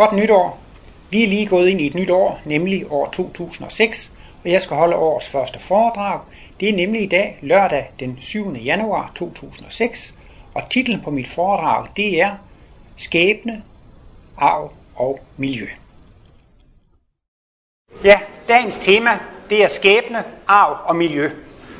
[0.00, 0.58] Godt nytår.
[1.10, 4.12] Vi er lige gået ind i et nyt år, nemlig år 2006,
[4.44, 6.20] og jeg skal holde årets første foredrag.
[6.60, 8.54] Det er nemlig i dag, lørdag den 7.
[8.54, 10.14] januar 2006,
[10.54, 12.36] og titlen på mit foredrag det er
[12.96, 13.62] Skæbne,
[14.36, 15.66] arv og miljø.
[18.04, 19.18] Ja, dagens tema
[19.50, 21.30] det er skæbne, arv og miljø.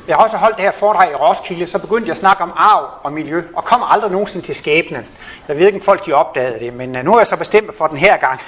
[0.07, 2.53] Jeg har også holdt det her foredrag i Roskilde, så begyndte jeg at snakke om
[2.55, 5.05] arv og miljø, og kom aldrig nogensinde til skæbne.
[5.47, 7.77] Jeg ved ikke, om folk de opdagede det, men øh, nu er jeg så bestemt
[7.77, 8.39] for den her gang.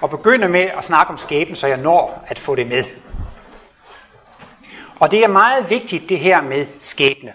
[0.00, 2.84] Og begynde med at snakke om skæbne, så jeg når at få det med.
[5.00, 7.32] Og det er meget vigtigt, det her med skæbne.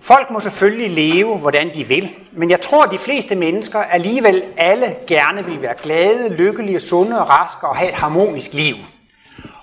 [0.00, 4.42] Folk må selvfølgelig leve, hvordan de vil, men jeg tror, at de fleste mennesker alligevel
[4.56, 8.74] alle gerne vil være glade, lykkelige, sunde og raske og have et harmonisk liv.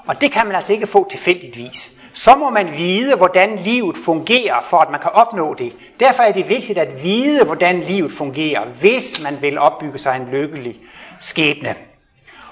[0.07, 4.61] Og det kan man altså ikke få tilfældigvis så må man vide, hvordan livet fungerer,
[4.61, 5.73] for at man kan opnå det.
[5.99, 10.27] Derfor er det vigtigt at vide, hvordan livet fungerer, hvis man vil opbygge sig en
[10.31, 10.75] lykkelig
[11.19, 11.75] skæbne.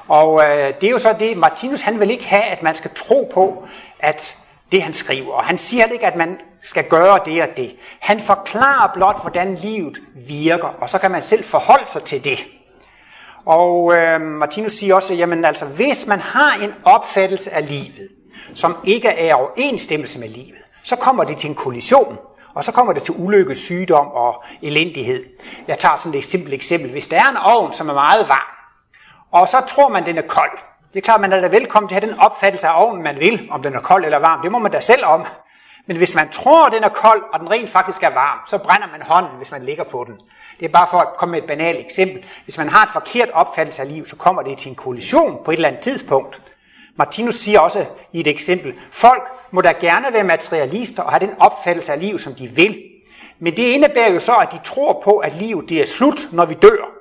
[0.08, 2.92] Og øh, det er jo så det, Martinus han vil ikke have, at man skal
[2.95, 3.68] tro på,
[4.00, 4.38] at
[4.72, 5.34] det han skriver.
[5.34, 7.75] Og han siger ikke, at man skal gøre det og det.
[8.00, 12.46] Han forklarer blot, hvordan livet virker, og så kan man selv forholde sig til det.
[13.46, 18.09] Og øh, Martinus siger også, jamen altså, hvis man har en opfattelse af livet,
[18.54, 22.18] som ikke er i overensstemmelse med livet, så kommer det til en kollision,
[22.54, 25.24] og så kommer det til ulykke, sygdom og elendighed.
[25.68, 26.92] Jeg tager sådan et simpelt eksempel.
[26.92, 28.52] Hvis der er en ovn, som er meget varm,
[29.32, 30.59] og så tror man, den er kold.
[30.94, 33.20] Det er klart, man er da velkommen til at have den opfattelse af ovnen, man
[33.20, 34.42] vil, om den er kold eller varm.
[34.42, 35.26] Det må man da selv om.
[35.88, 38.88] Men hvis man tror, den er kold, og den rent faktisk er varm, så brænder
[38.92, 40.16] man hånden, hvis man ligger på den.
[40.59, 42.26] Det er bare for at komme med et banalt eksempel.
[42.44, 45.52] Hvis man har et forkert opfattelse af liv, så kommer det til en kollision på
[45.52, 46.50] et eller andet tidspunkt.
[47.02, 51.33] Martinus siger også i et eksempel, folk må da gerne være materialister og have den
[51.39, 52.83] opfattelse af livet, som de vil.
[53.39, 56.45] Men det indebærer jo så, at de tror på, at livet det er slut, når
[56.45, 56.91] vi dør.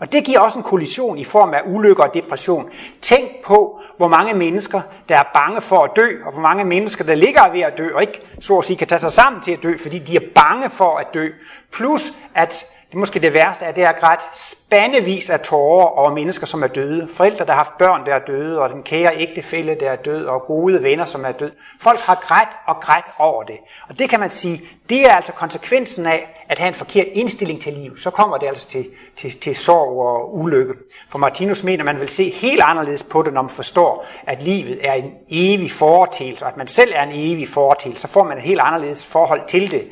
[0.00, 2.70] Og det giver også en kollision i form af ulykker og depression.
[3.02, 7.04] Tænk på, hvor mange mennesker, der er bange for at dø, og hvor mange mennesker,
[7.04, 9.52] der ligger ved at dø, og ikke så at sige kan tage sig sammen til
[9.52, 11.28] at dø, fordi de er bange for at dø.
[11.72, 16.46] Plus, at det måske det værste, at det er grædt spandevis af tårer over mennesker,
[16.46, 17.08] som er døde.
[17.14, 20.26] Forældre, der har haft børn, der er døde, og den kære ægtefælle, der er død,
[20.26, 21.52] og gode venner, som er døde.
[21.80, 23.56] Folk har grædt og grædt over det.
[23.88, 27.62] Og det kan man sige, det er altså konsekvensen af at have en forkert indstilling
[27.62, 27.98] til liv.
[27.98, 28.86] Så kommer det altså til,
[29.16, 30.74] til, til sorg og ulykke.
[31.08, 34.78] For Martinus mener, man vil se helt anderledes på det, når man forstår, at livet
[34.88, 38.00] er en evig foretagelse, og at man selv er en evig foretagelse.
[38.00, 39.84] Så får man et helt anderledes forhold til det.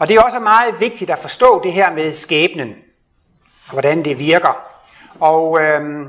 [0.00, 2.74] Og det er også meget vigtigt at forstå det her med skæbnen,
[3.70, 4.66] hvordan det virker.
[5.20, 6.08] Og øhm,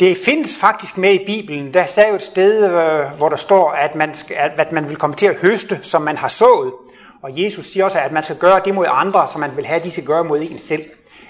[0.00, 1.74] det findes faktisk med i Bibelen.
[1.74, 4.96] Der er jo et sted, øh, hvor der står, at man, skal, at man vil
[4.96, 6.72] komme til at høste, som man har sået.
[7.22, 9.78] Og Jesus siger også, at man skal gøre det mod andre, som man vil have,
[9.78, 10.84] at de skal gøre mod en selv.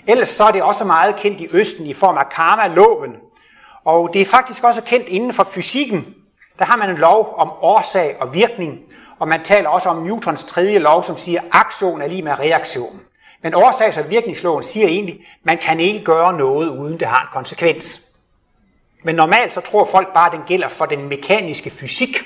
[0.06, 3.16] Ellers så er det også meget kendt i Østen i form af karma-loven.
[3.84, 6.14] Og det er faktisk også kendt inden for fysikken.
[6.58, 8.80] Der har man en lov om årsag og virkning.
[9.18, 13.00] Og man taler også om Newtons tredje lov, som siger, aktion er lige med reaktion.
[13.42, 17.22] Men årsags- og virkningsloven siger egentlig, at man kan ikke gøre noget, uden det har
[17.22, 18.00] en konsekvens.
[19.04, 22.16] Men normalt så tror folk bare, at den gælder for den mekaniske fysik.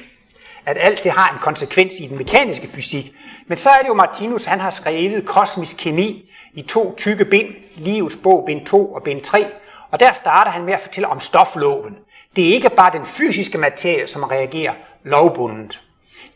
[0.67, 3.13] At alt det har en konsekvens i den mekaniske fysik.
[3.47, 7.49] Men så er det jo Martinus, han har skrevet kosmisk kemi i to tykke bind,
[7.77, 9.47] Livets bog, bind 2 og bind 3.
[9.91, 11.97] Og der starter han med at fortælle om stofloven.
[12.37, 14.73] Det er ikke bare den fysiske materie, som reagerer
[15.05, 15.81] lovbundet.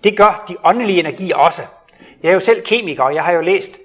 [0.05, 1.63] Det gør de åndelige energier også.
[2.23, 3.79] Jeg er jo selv kemiker, og jeg har jo læst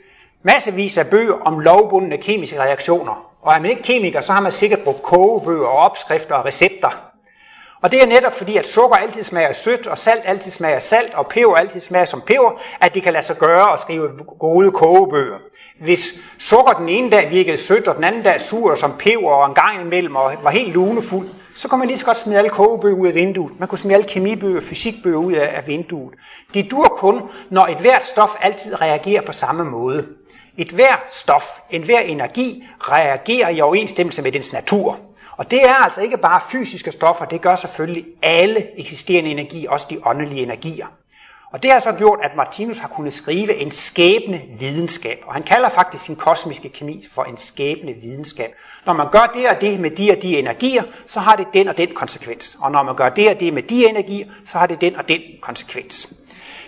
[0.44, 3.26] massevis af bøger om lovbundne kemiske reaktioner.
[3.42, 7.10] Og er man ikke kemiker, så har man sikkert brugt kogebøger og opskrifter og recepter.
[7.82, 11.14] Og det er netop fordi, at sukker altid smager sødt, og salt altid smager salt,
[11.14, 14.72] og peber altid smager som peber, at det kan lade sig gøre at skrive gode
[14.72, 15.38] kogebøger.
[15.81, 19.46] Hvis sukker den ene dag virkede sødt, og den anden dag sur som peber, og
[19.50, 21.28] en gang imellem, og var helt lunefuld,
[21.59, 23.59] så kunne man lige så godt smide alle kogebøger ud af vinduet.
[23.59, 26.14] Man kunne smide alle kemibøger og fysikbøger ud af, af vinduet.
[26.53, 30.08] Det dur kun, når et hvert stof altid reagerer på samme måde.
[30.58, 34.98] Et hvert stof, en hver energi, reagerer i overensstemmelse med dens natur.
[35.31, 39.88] Og det er altså ikke bare fysiske stoffer, det gør selvfølgelig alle eksisterende energier, også
[39.89, 40.88] de åndelige energier.
[41.51, 45.24] Og det har så gjort, at Martinus har kunnet skrive en skæbne videnskab.
[45.25, 48.54] Og han kalder faktisk sin kosmiske kemi for en skæbne videnskab.
[48.86, 51.68] Når man gør det og det med de og de energier, så har det den
[51.68, 52.57] og den konsekvens.
[52.62, 55.10] Og når man gør det og det med de energier, så har det den og
[55.10, 56.13] den konsekvens.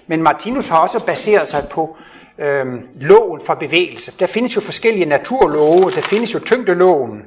[0.08, 1.98] Men Martinus har også baseret sig på
[2.40, 4.14] øhm, loven for bevægelse.
[4.20, 5.92] Der findes jo forskellige naturlove.
[5.92, 7.22] Der findes jo tyngdeloven.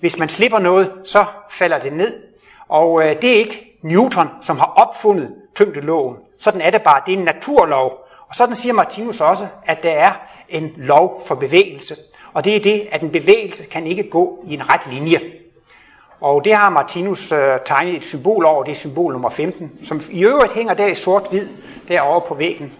[0.00, 2.22] Hvis man slipper noget, så falder det ned.
[2.68, 6.16] Og øh, det er ikke Newton, som har opfundet tyngdeloven.
[6.38, 7.02] Sådan er det bare.
[7.06, 8.08] Det er en naturlov.
[8.28, 10.12] Og sådan siger Martinus også, at der er
[10.48, 11.96] en lov for bevægelse.
[12.32, 15.20] Og det er det, at en bevægelse kan ikke gå i en ret linje.
[16.20, 20.00] Og det har Martinus øh, tegnet et symbol over, det er symbol nummer 15, som
[20.10, 21.48] i øvrigt hænger der i sort-hvid
[21.88, 22.72] derovre på væggen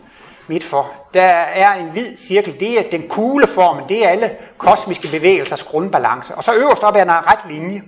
[0.49, 0.93] midt for.
[1.15, 6.35] Der er en hvid cirkel, det er den kugleformen, det er alle kosmiske bevægelsers grundbalance.
[6.35, 7.83] Og så øverst op er der en ret linje.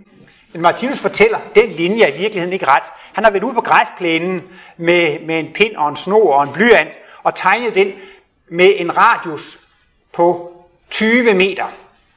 [0.56, 2.82] Men Martinus fortæller, at den linje er i virkeligheden ikke ret.
[3.12, 4.42] Han har været ude på græsplænen
[4.76, 7.92] med, med en pind og en snor og en blyant, og tegnet den
[8.48, 9.58] med en radius
[10.12, 10.52] på
[10.90, 11.64] 20 meter.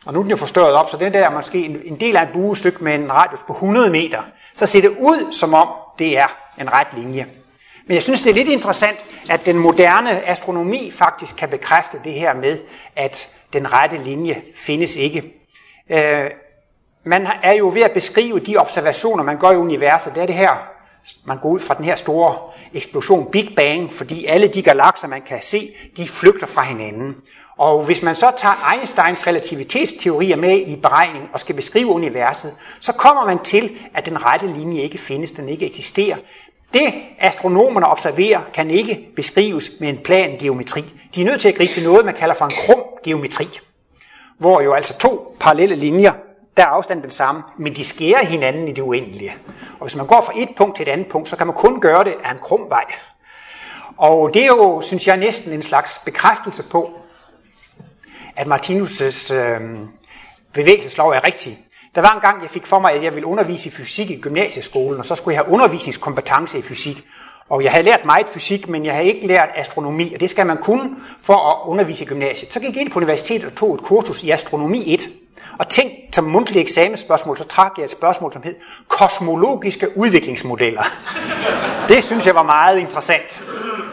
[0.06, 2.18] Og nu er den jo forstørret op, så den der er måske en, en del
[2.18, 4.21] af et buestykke med en radius på 100 meter.
[4.56, 5.68] Så ser det ud, som om
[6.00, 6.27] det er
[6.59, 7.25] en ret linje.
[7.86, 8.97] Men jeg synes, det er lidt interessant,
[9.30, 12.59] at den moderne astronomi faktisk kan bekræfte det her med,
[12.95, 15.33] at den rette linje findes ikke.
[15.89, 16.30] Øh,
[17.04, 20.16] man er jo ved at beskrive de observationer, man gør i universet.
[20.16, 20.69] Det er det her,
[21.25, 22.38] man går ud fra den her store
[22.74, 27.16] eksplosion, Big Bang, fordi alle de galakser, man kan se, de flygter fra hinanden.
[27.57, 32.94] Og hvis man så tager Einsteins relativitetsteorier med i beregningen og skal beskrive universet, så
[32.94, 36.18] kommer man til, at den rette linje ikke findes, den ikke eksisterer.
[36.74, 40.86] Det astronomerne observerer, kan ikke beskrives med en plan geometri.
[41.16, 43.48] De er nødt til at gribe til noget, man kalder for en krum geometri,
[44.38, 46.13] hvor jo altså to parallelle linjer,
[46.57, 49.36] der er afstanden den samme, men de skærer hinanden i det uendelige.
[49.80, 51.81] Og hvis man går fra et punkt til et andet punkt, så kan man kun
[51.81, 52.86] gøre det af en krum vej.
[53.98, 56.94] Og det er jo, synes jeg, næsten en slags bekræftelse på,
[58.36, 59.62] at Martinus' øh,
[60.54, 61.60] bevægelseslov er rigtig.
[61.96, 64.22] Der var en gang, jeg fik for mig, at jeg ville undervise i fysik i
[64.22, 67.04] gymnasieskolen, og så skulle jeg have undervisningskompetence i fysik.
[67.50, 70.46] Og jeg havde lært meget fysik, men jeg havde ikke lært astronomi, og det skal
[70.46, 72.54] man kunne for at undervise i gymnasiet.
[72.54, 75.10] Så gik jeg ind på universitetet og tog et kursus i astronomi 1.
[75.59, 78.56] Og tænk som mundtlig eksamensspørgsmål, så trak jeg et spørgsmål, som hed
[78.88, 80.83] kosmologiske udviklingsmodeller.
[81.88, 83.41] Det synes jeg var meget interessant.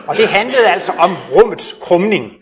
[0.07, 2.33] Og det handlede altså om rummets krumning.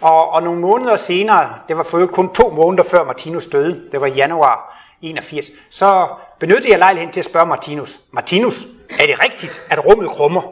[0.00, 4.00] Og, og nogle måneder senere, det var for kun to måneder før Martinus døde, det
[4.00, 6.08] var i januar 81, så
[6.40, 8.66] benyttede jeg lejligheden til at spørge Martinus, Martinus,
[9.00, 10.42] er det rigtigt, at rummet krummer?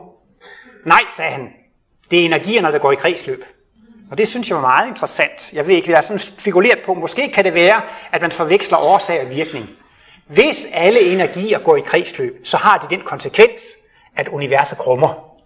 [0.87, 1.49] Nej, sagde han.
[2.11, 3.45] Det er energierne, der går i kredsløb.
[4.11, 5.53] Og det synes jeg var meget interessant.
[5.53, 8.79] Jeg ved ikke, jeg har sådan spekuleret på, måske kan det være, at man forveksler
[8.79, 9.69] årsag og virkning.
[10.27, 13.63] Hvis alle energier går i kredsløb, så har det den konsekvens,
[14.17, 15.37] at universet krummer.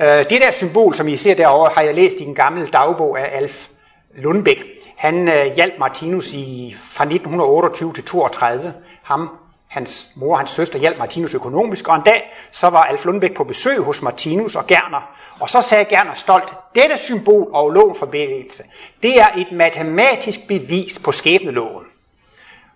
[0.00, 3.20] Øh, det der symbol, som I ser derovre, har jeg læst i en gammel dagbog
[3.20, 3.68] af Alf
[4.14, 4.64] Lundbæk.
[4.96, 8.74] Han øh, hjalp Martinus i, fra 1928 til 32.
[9.02, 9.30] Ham,
[9.76, 13.34] hans mor og hans søster hjalp Martinus økonomisk, og en dag så var Alf Lundbæk
[13.34, 17.96] på besøg hos Martinus og Gerner, og så sagde Gerner stolt, dette symbol og loven
[17.96, 18.62] for bevægelse,
[19.02, 21.84] det er et matematisk bevis på skæbneloven.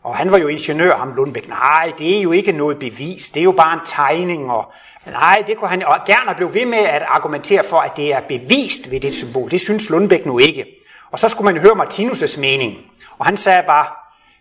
[0.02, 1.48] Og han var jo ingeniør, ham Lundbæk.
[1.48, 4.50] Nej, det er jo ikke noget bevis, det er jo bare en tegning.
[4.50, 4.72] Og,
[5.06, 8.20] nej, det kunne han og Gerner blev ved med at argumentere for, at det er
[8.20, 9.50] bevist ved det symbol.
[9.50, 10.66] Det synes Lundbæk nu ikke.
[11.10, 12.74] Og så skulle man høre Martinus' mening.
[13.18, 13.99] Og han sagde bare,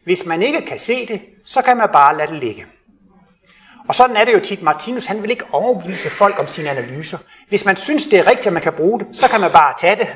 [0.09, 2.65] hvis man ikke kan se det, så kan man bare lade det ligge.
[3.87, 4.63] Og sådan er det jo tit.
[4.63, 7.17] Martinus han vil ikke overbevise folk om sine analyser.
[7.49, 9.73] Hvis man synes, det er rigtigt, at man kan bruge det, så kan man bare
[9.79, 10.07] tage det.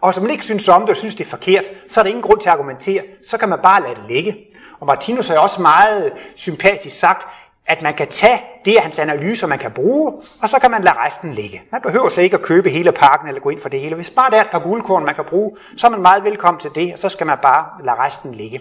[0.00, 2.08] Og hvis man ikke synes om det og synes, det er forkert, så er der
[2.08, 3.02] ingen grund til at argumentere.
[3.22, 4.36] Så kan man bare lade det ligge.
[4.80, 7.28] Og Martinus har også meget sympatisk sagt,
[7.66, 10.12] at man kan tage det af hans analyser, man kan bruge,
[10.42, 11.62] og så kan man lade resten ligge.
[11.72, 13.94] Man behøver slet ikke at købe hele pakken eller gå ind for det hele.
[13.94, 16.60] Hvis bare der er et par guldkorn, man kan bruge, så er man meget velkommen
[16.60, 18.60] til det, og så skal man bare lade resten ligge.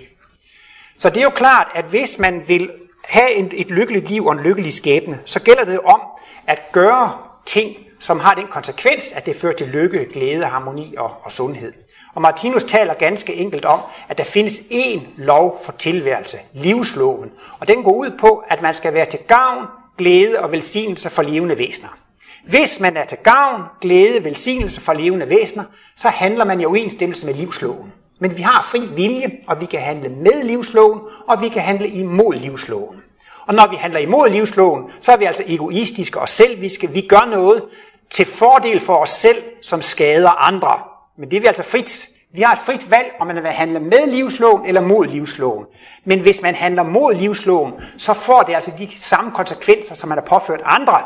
[0.97, 2.71] Så det er jo klart, at hvis man vil
[3.03, 6.01] have et, et lykkeligt liv og en lykkelig skæbne, så gælder det om
[6.47, 11.11] at gøre ting, som har den konsekvens, at det fører til lykke, glæde, harmoni og,
[11.23, 11.73] og sundhed.
[12.15, 17.31] Og Martinus taler ganske enkelt om, at der findes én lov for tilværelse, livsloven.
[17.59, 19.65] Og den går ud på, at man skal være til gavn,
[19.97, 21.97] glæde og velsignelse for levende væsener.
[22.43, 25.63] Hvis man er til gavn, glæde, velsignelse for levende væsener,
[25.95, 27.93] så handler man i overensstemmelse med livsloven.
[28.19, 31.87] Men vi har fri vilje, og vi kan handle med livsloven, og vi kan handle
[31.87, 33.01] imod livsloven.
[33.47, 36.91] Og når vi handler imod livsloven, så er vi altså egoistiske og selviske.
[36.91, 37.63] Vi gør noget
[38.09, 40.79] til fordel for os selv, som skader andre.
[41.17, 42.09] Men det er vi altså frit.
[42.33, 45.65] Vi har et frit valg, om man vil handle med livsloven eller mod livsloven.
[46.05, 50.17] Men hvis man handler mod livsloven, så får det altså de samme konsekvenser, som man
[50.17, 51.01] har påført andre.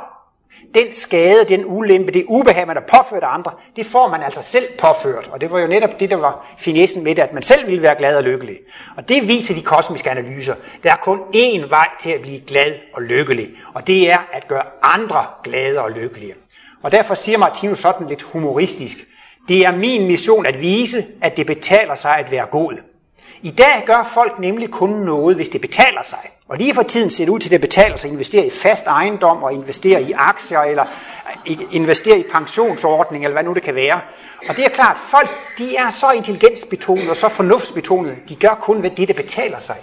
[0.73, 4.65] Den skade, den ulempe, det ubehag, man har påført andre, det får man altså selv
[4.79, 5.29] påført.
[5.31, 7.81] Og det var jo netop det, der var finessen med det, at man selv ville
[7.81, 8.57] være glad og lykkelig.
[8.97, 10.55] Og det viser de kosmiske analyser.
[10.83, 14.47] Der er kun én vej til at blive glad og lykkelig, og det er at
[14.47, 16.33] gøre andre glade og lykkelige.
[16.83, 18.97] Og derfor siger Martinus sådan lidt humoristisk,
[19.47, 22.73] det er min mission at vise, at det betaler sig at være god.
[23.41, 26.29] I dag gør folk nemlig kun noget, hvis det betaler sig.
[26.49, 28.49] Og lige for tiden ser det ud til, at det betaler sig at investere i
[28.49, 30.85] fast ejendom og investere i aktier eller
[31.49, 34.01] øh, investere i pensionsordning eller hvad nu det kan være.
[34.49, 38.83] Og det er klart, folk de er så intelligensbetonede og så fornuftsbetonede, de gør kun
[38.83, 39.75] ved det, der betaler sig.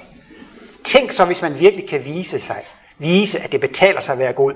[0.85, 2.63] Tænk så, hvis man virkelig kan vise sig,
[2.99, 4.53] vise, at det betaler sig at være god.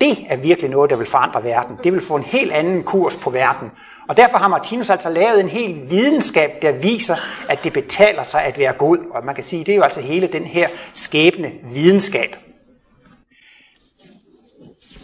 [0.00, 1.76] Det er virkelig noget, der vil forandre verden.
[1.84, 3.70] Det vil få en helt anden kurs på verden.
[4.08, 7.16] Og derfor har Martinus altså lavet en hel videnskab, der viser,
[7.48, 8.98] at det betaler sig at være god.
[9.10, 12.36] Og man kan sige, det er jo altså hele den her skæbne videnskab.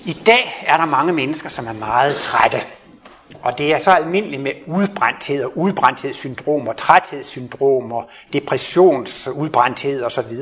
[0.06, 2.58] I dag er der mange mennesker, som er meget trætte.
[3.42, 10.36] Og det er så almindeligt med udbrændthed og udbrændthedssyndrom og træthedssyndrom og depressionsudbrændthed osv.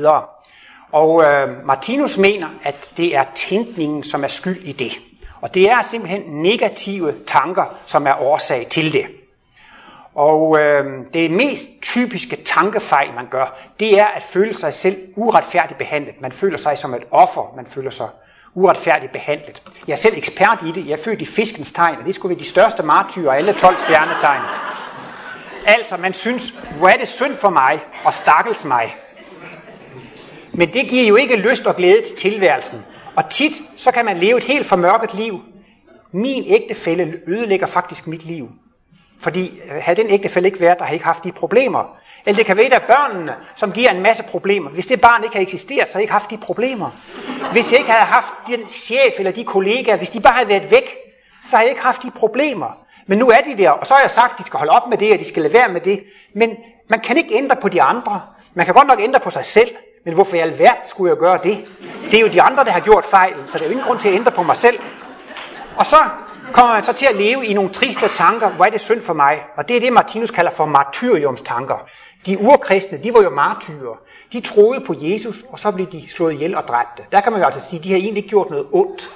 [0.91, 4.91] Og øh, Martinus mener, at det er tænkningen, som er skyld i det.
[5.41, 9.05] Og det er simpelthen negative tanker, som er årsag til det.
[10.15, 15.77] Og øh, det mest typiske tankefejl, man gør, det er at føle sig selv uretfærdigt
[15.77, 16.21] behandlet.
[16.21, 18.07] Man føler sig som et offer, man føler sig
[18.53, 19.63] uretfærdigt behandlet.
[19.87, 20.87] Jeg er selv ekspert i det.
[20.87, 23.53] Jeg er født i fiskens tegn, og det skulle være de største martyrer af alle
[23.53, 24.41] 12 stjernetegn.
[25.65, 28.95] Altså, man synes, hvor er det synd for mig, og stakkels mig.
[30.53, 32.85] Men det giver jo ikke lyst og glæde til tilværelsen.
[33.15, 35.41] Og tit, så kan man leve et helt formørket liv.
[36.11, 38.49] Min ægtefælle ødelægger faktisk mit liv.
[39.19, 41.97] Fordi øh, havde den ægtefælle ikke været der, har ikke haft de problemer.
[42.25, 44.69] Eller det kan være et af børnene, som giver en masse problemer.
[44.69, 46.89] Hvis det barn ikke havde eksisteret, så havde jeg ikke haft de problemer.
[47.51, 50.71] Hvis jeg ikke havde haft den chef eller de kollegaer, hvis de bare havde været
[50.71, 50.97] væk,
[51.43, 52.77] så havde jeg ikke haft de problemer.
[53.07, 54.89] Men nu er de der, og så har jeg sagt, at de skal holde op
[54.89, 56.03] med det, og de skal lade være med det.
[56.35, 56.49] Men
[56.89, 58.21] man kan ikke ændre på de andre.
[58.53, 59.69] Man kan godt nok ændre på sig selv,
[60.05, 61.65] men hvorfor i alverden skulle jeg gøre det?
[62.11, 63.99] Det er jo de andre, der har gjort fejlen, så der er jo ingen grund
[63.99, 64.79] til at ændre på mig selv.
[65.77, 65.95] Og så
[66.53, 68.49] kommer man så til at leve i nogle triste tanker.
[68.49, 69.43] Hvor er det synd for mig?
[69.57, 71.85] Og det er det, Martinus kalder for martyriumstanker.
[72.25, 73.99] De urkristne, de var jo martyrer.
[74.33, 77.03] De troede på Jesus, og så blev de slået ihjel og dræbte.
[77.11, 79.09] Der kan man jo altså sige, at de har egentlig ikke gjort noget ondt.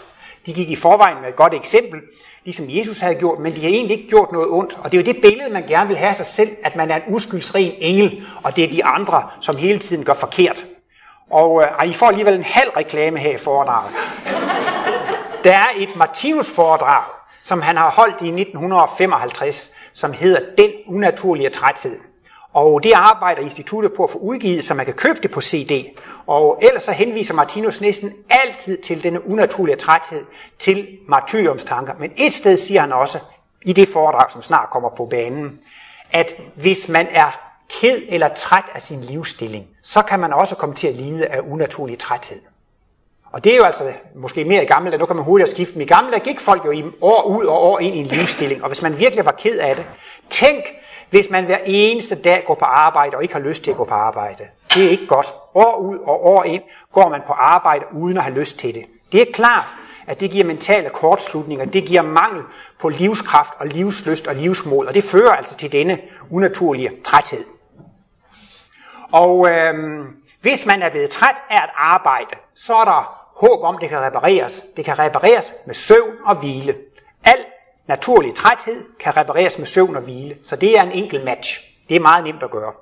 [0.45, 1.99] De gik i forvejen med et godt eksempel,
[2.43, 4.79] ligesom Jesus havde gjort, men de har egentlig ikke gjort noget ondt.
[4.83, 6.91] Og det er jo det billede, man gerne vil have af sig selv, at man
[6.91, 10.65] er en uskyldsren engel, og det er de andre, som hele tiden gør forkert.
[11.31, 13.91] Og øh, I får alligevel en halv reklame her i foredraget.
[15.43, 17.03] Der er et Martinus-foredrag,
[17.41, 21.99] som han har holdt i 1955, som hedder Den unaturlige træthed.
[22.53, 25.85] Og det arbejder instituttet på at få udgivet, så man kan købe det på CD.
[26.27, 30.25] Og ellers så henviser Martinus næsten altid til denne unaturlige træthed,
[30.59, 31.93] til martyriumstanker.
[31.99, 33.19] Men et sted siger han også,
[33.61, 35.59] i det foredrag, som snart kommer på banen,
[36.11, 40.75] at hvis man er ked eller træt af sin livsstilling, så kan man også komme
[40.75, 42.41] til at lide af unaturlig træthed.
[43.31, 43.83] Og det er jo altså
[44.15, 46.39] måske mere i gamle dage, nu kan man hurtigt skifte, men i gamle dage gik
[46.39, 49.25] folk jo i år ud og år ind i en livsstilling, og hvis man virkelig
[49.25, 49.85] var ked af det,
[50.29, 50.63] tænk,
[51.09, 53.83] hvis man hver eneste dag går på arbejde og ikke har lyst til at gå
[53.83, 54.43] på arbejde.
[54.73, 55.27] Det er ikke godt.
[55.53, 58.85] År ud og år ind går man på arbejde uden at have lyst til det.
[59.11, 59.75] Det er klart,
[60.07, 62.43] at det giver mentale kortslutninger, det giver mangel
[62.79, 67.45] på livskraft og livsløst og livsmod, og det fører altså til denne unaturlige træthed.
[69.11, 70.05] Og øh,
[70.41, 73.99] hvis man er blevet træt af at arbejde, så er der håb om, det kan
[73.99, 74.63] repareres.
[74.77, 76.75] Det kan repareres med søvn og hvile.
[77.23, 77.45] Al
[77.87, 81.61] naturlig træthed kan repareres med søvn og hvile, så det er en enkel match.
[81.89, 82.73] Det er meget nemt at gøre.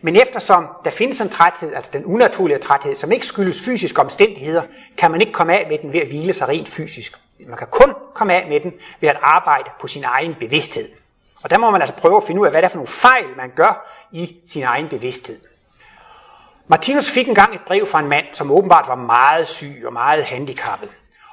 [0.00, 4.62] Men eftersom der findes en træthed, altså den unaturlige træthed, som ikke skyldes fysiske omstændigheder,
[4.96, 7.18] kan man ikke komme af med den ved at hvile sig rent fysisk.
[7.48, 10.88] Man kan kun komme af med den ved at arbejde på sin egen bevidsthed.
[11.42, 12.88] Og der må man altså prøve at finde ud af, hvad det er for nogle
[12.88, 15.40] fejl, man gør i sin egen bevidsthed.
[16.70, 20.24] Martinus fik engang et brev fra en mand, som åbenbart var meget syg og meget
[20.24, 20.88] handicappet.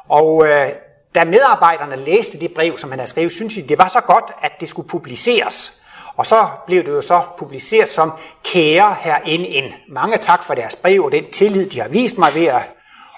[0.10, 0.70] Og øh,
[1.16, 4.32] da medarbejderne læste det brev, som han havde skrevet, syntes de, det var så godt,
[4.42, 5.82] at det skulle publiceres.
[6.16, 8.12] Og så blev det jo så publiceret som
[8.44, 9.74] kære her NN.
[9.94, 12.62] Mange tak for deres brev og den tillid, de har vist mig ved at...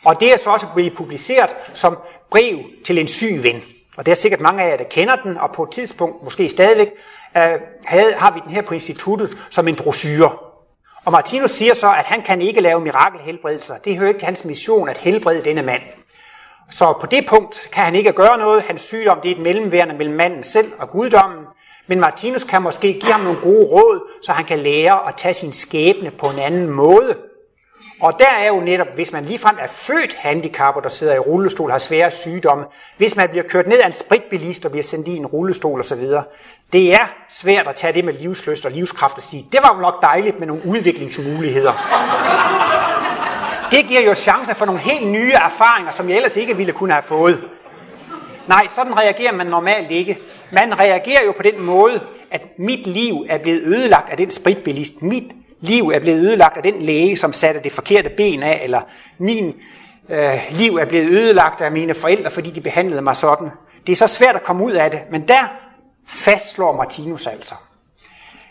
[0.06, 1.98] Og det er så også blevet publiceret som
[2.32, 3.62] brev til en syg ven.
[3.98, 6.50] Og det er sikkert mange af jer, der kender den, og på et tidspunkt, måske
[6.50, 6.90] stadigvæk,
[7.38, 7.44] øh,
[7.86, 10.47] havde, har vi den her på instituttet som en brochure.
[11.08, 13.78] Og Martinus siger så, at han kan ikke lave mirakelhelbredelser.
[13.78, 15.82] Det hører ikke til hans mission at helbrede denne mand.
[16.72, 18.64] Så på det punkt kan han ikke gøre noget.
[18.64, 21.46] Hans sygdom det er et mellemværende mellem manden selv og guddommen.
[21.88, 25.34] Men Martinus kan måske give ham nogle gode råd, så han kan lære at tage
[25.34, 27.18] sin skæbne på en anden måde.
[28.00, 31.72] Og der er jo netop, hvis man ligefrem er født handicappet og sidder i rullestol,
[31.72, 32.66] har svære sygdomme,
[32.98, 36.04] hvis man bliver kørt ned af en spritbilist og bliver sendt i en rullestol osv.,
[36.74, 39.82] det er svært at tage det med livsløst og livskraft og sige, det var jo
[39.82, 41.74] nok dejligt med nogle udviklingsmuligheder.
[43.72, 46.94] Det giver jo chancer for nogle helt nye erfaringer, som jeg ellers ikke ville kunne
[46.94, 47.44] have fået.
[48.48, 50.18] Nej, sådan reagerer man normalt ikke.
[50.52, 52.02] Man reagerer jo på den måde,
[52.32, 55.02] at mit liv er blevet ødelagt af den spritbilist.
[55.02, 55.24] Mit
[55.62, 58.82] liv er blevet ødelagt af den læge, som satte det forkerte ben af, eller
[59.18, 59.54] min
[60.10, 63.50] øh, liv er blevet ødelagt af mine forældre, fordi de behandlede mig sådan.
[63.88, 65.54] Det er så svært at komme ud af det, men der
[66.08, 67.56] fastslår Martinus altså,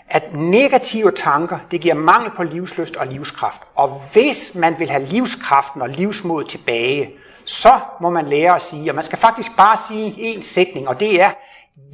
[0.08, 3.60] at negative tanker, det giver mangel på livsløst og livskraft.
[3.74, 7.10] Og hvis man vil have livskraften og livsmod tilbage,
[7.44, 11.00] så må man lære at sige, og man skal faktisk bare sige en sætning, og
[11.00, 11.30] det er,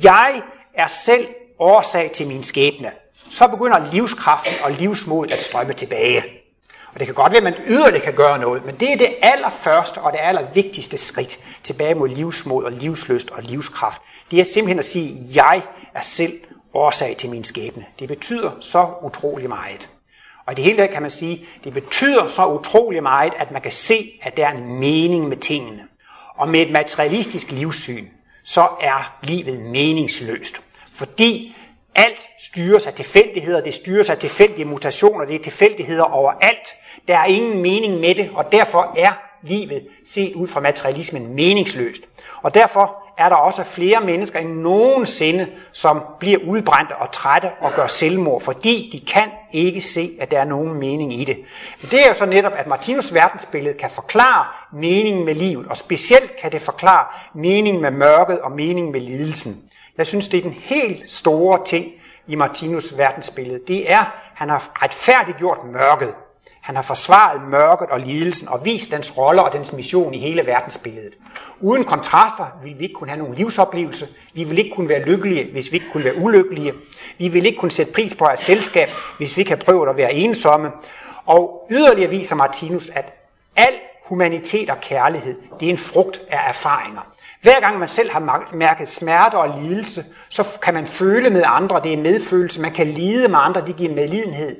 [0.03, 0.43] jeg
[0.75, 1.29] er selv
[1.59, 2.91] årsag til min skæbne.
[3.33, 6.25] Så begynder livskraften og livsmodet at strømme tilbage.
[6.95, 9.15] Og det kan godt være, at man yderligere kan gøre noget, men det er det
[9.23, 14.03] allerførste og det allervigtigste skridt tilbage mod livsmod og livsløst og livskraft.
[14.31, 15.63] Det er simpelthen at sige, at jeg
[15.95, 16.33] er selv
[16.75, 17.85] årsag til min skæbne.
[17.99, 19.89] Det betyder så utrolig meget.
[20.47, 23.63] Og i det hele taget kan man sige, det betyder så utrolig meget, at man
[23.63, 25.83] kan se, at der er en mening med tingene.
[26.37, 28.07] Og med et materialistisk livssyn,
[28.45, 30.61] så er livet meningsløst.
[30.93, 31.57] Fordi
[31.95, 36.69] alt styres af tilfældigheder, det styres af tilfældige mutationer, det er tilfældigheder overalt.
[37.09, 42.03] Der er ingen mening med det, og derfor er livet set ud fra materialismen meningsløst.
[42.43, 47.73] Og derfor er der også flere mennesker end nogensinde, som bliver udbrændte og trætte og
[47.73, 51.37] gør selvmord, fordi de kan ikke se, at der er nogen mening i det.
[51.91, 56.37] Det er jo så netop, at Martinus verdensbillede kan forklare meningen med livet, og specielt
[56.37, 59.72] kan det forklare meningen med mørket og meningen med lidelsen.
[59.99, 61.93] Jeg synes, det er den helt store ting
[62.27, 63.61] i Martinus verdensbillede.
[63.69, 66.15] Det er, at han har retfærdiggjort mørket.
[66.61, 70.47] Han har forsvaret mørket og lidelsen og vist dens rolle og dens mission i hele
[70.47, 71.13] verdensbilledet.
[71.61, 74.09] Uden kontraster ville vi ikke kunne have nogen livsoplevelse.
[74.35, 76.73] Vi ville ikke kunne være lykkelige, hvis vi ikke kunne være ulykkelige.
[77.19, 79.97] Vi ville ikke kunne sætte pris på et selskab, hvis vi ikke havde prøvet at
[79.97, 80.71] være ensomme.
[81.27, 83.13] Og yderligere viser Martinus, at
[83.57, 87.12] al humanitet og kærlighed, det er en frugt af erfaringer.
[87.43, 91.81] Hver gang man selv har mærket smerte og lidelse, så kan man føle med andre,
[91.83, 92.61] det er medfølelse.
[92.61, 94.57] Man kan lide med andre, det giver medlidenhed.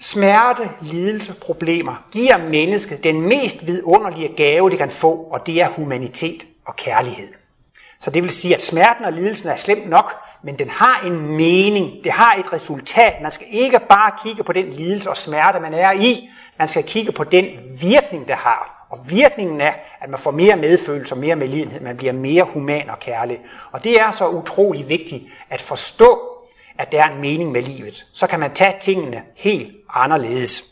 [0.00, 5.68] Smerte, lidelse, problemer giver mennesket den mest vidunderlige gave, det kan få, og det er
[5.68, 7.28] humanitet og kærlighed.
[8.00, 11.36] Så det vil sige, at smerten og lidelsen er slemt nok, men den har en
[11.36, 13.14] mening, det har et resultat.
[13.22, 16.28] Man skal ikke bare kigge på den lidelse og smerte, man er i,
[16.58, 17.46] man skal kigge på den
[17.80, 18.73] virkning, det har.
[18.94, 22.90] Og virkningen er, at man får mere medfølelse og mere medlidenhed, man bliver mere human
[22.90, 23.40] og kærlig.
[23.72, 26.20] Og det er så utrolig vigtigt at forstå,
[26.78, 28.04] at der er en mening med livet.
[28.12, 30.64] Så kan man tage tingene helt anderledes.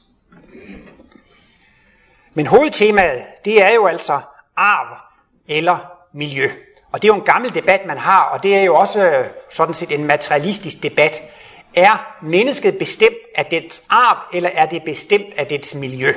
[2.35, 4.21] Men hovedtemaet, det er jo altså
[4.57, 5.01] arv
[5.49, 5.79] eller
[6.13, 6.49] miljø.
[6.93, 9.27] Og det er jo en gammel debat, man har, og det er jo også øh,
[9.51, 11.21] sådan set en materialistisk debat.
[11.75, 16.13] Er mennesket bestemt af dets arv, eller er det bestemt af dets miljø?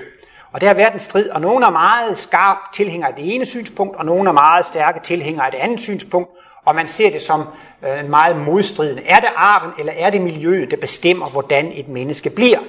[0.56, 3.46] Og der har været en strid, og nogen er meget skarp tilhængere af det ene
[3.46, 6.30] synspunkt, og nogen er meget stærke tilhængere af det andet synspunkt,
[6.66, 7.44] og man ser det som
[7.88, 9.04] øh, meget modstridende.
[9.06, 12.60] Er det arven, eller er det miljøet, der bestemmer, hvordan et menneske bliver?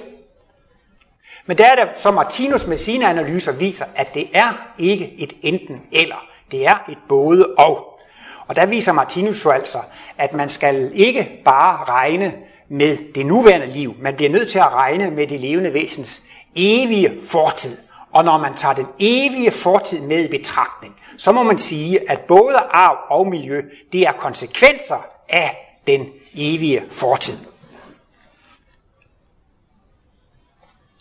[1.45, 5.33] Men der er det, som Martinus med sine analyser viser, at det er ikke et
[5.41, 6.25] enten eller.
[6.51, 7.99] Det er et både og.
[8.47, 9.77] Og der viser Martinus jo altså,
[10.17, 12.33] at man skal ikke bare regne
[12.69, 13.95] med det nuværende liv.
[13.99, 16.21] Man bliver nødt til at regne med det levende væsens
[16.57, 17.77] evige fortid.
[18.11, 22.21] Og når man tager den evige fortid med i betragtning, så må man sige, at
[22.21, 27.37] både arv og miljø, det er konsekvenser af den evige fortid.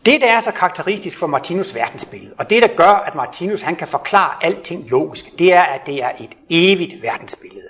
[0.06, 3.76] Det, der er så karakteristisk for Martinus verdensbillede, og det, der gør, at Martinus han
[3.76, 7.68] kan forklare alting logisk, det er, at det er et evigt verdensbillede.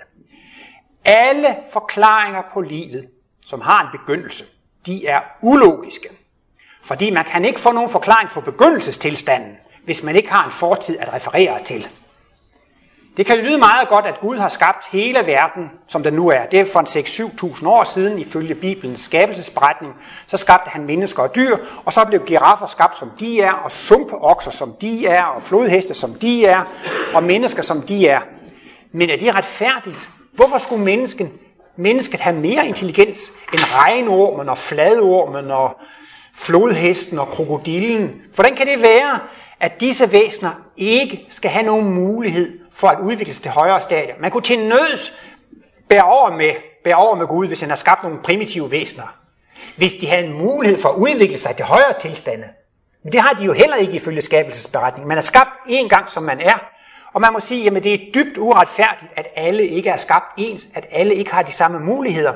[1.05, 3.09] Alle forklaringer på livet,
[3.45, 4.45] som har en begyndelse,
[4.85, 6.09] de er ulogiske.
[6.87, 10.97] Fordi man kan ikke få nogen forklaring for begyndelsestilstanden, hvis man ikke har en fortid
[10.99, 11.87] at referere til.
[13.17, 16.45] Det kan lyde meget godt, at Gud har skabt hele verden, som den nu er.
[16.45, 19.93] Det er for en 6-7.000 år siden, ifølge Bibelens skabelsesberetning.
[20.27, 23.71] Så skabte han mennesker og dyr, og så blev giraffer skabt, som de er, og
[23.71, 26.61] sumpeokser, som de er, og flodheste, som de er,
[27.13, 28.19] og mennesker, som de er.
[28.91, 30.09] Men er det retfærdigt?
[30.33, 31.31] Hvorfor skulle mennesken,
[31.75, 35.77] mennesket have mere intelligens end regnormen og fladormen og
[36.37, 38.21] flodhesten og krokodillen?
[38.35, 39.19] Hvordan kan det være,
[39.59, 44.15] at disse væsener ikke skal have nogen mulighed for at udvikle sig til højere stadier.
[44.19, 45.13] Man kunne til nøds
[45.89, 49.17] bære over med, bære over med Gud, hvis han har skabt nogle primitive væsener.
[49.75, 52.47] Hvis de havde en mulighed for at udvikle sig til højere tilstande.
[53.03, 55.07] Men det har de jo heller ikke ifølge skabelsesberetningen.
[55.07, 56.59] Man er skabt én gang, som man er.
[57.13, 60.67] Og man må sige, at det er dybt uretfærdigt, at alle ikke er skabt ens,
[60.73, 62.33] at alle ikke har de samme muligheder.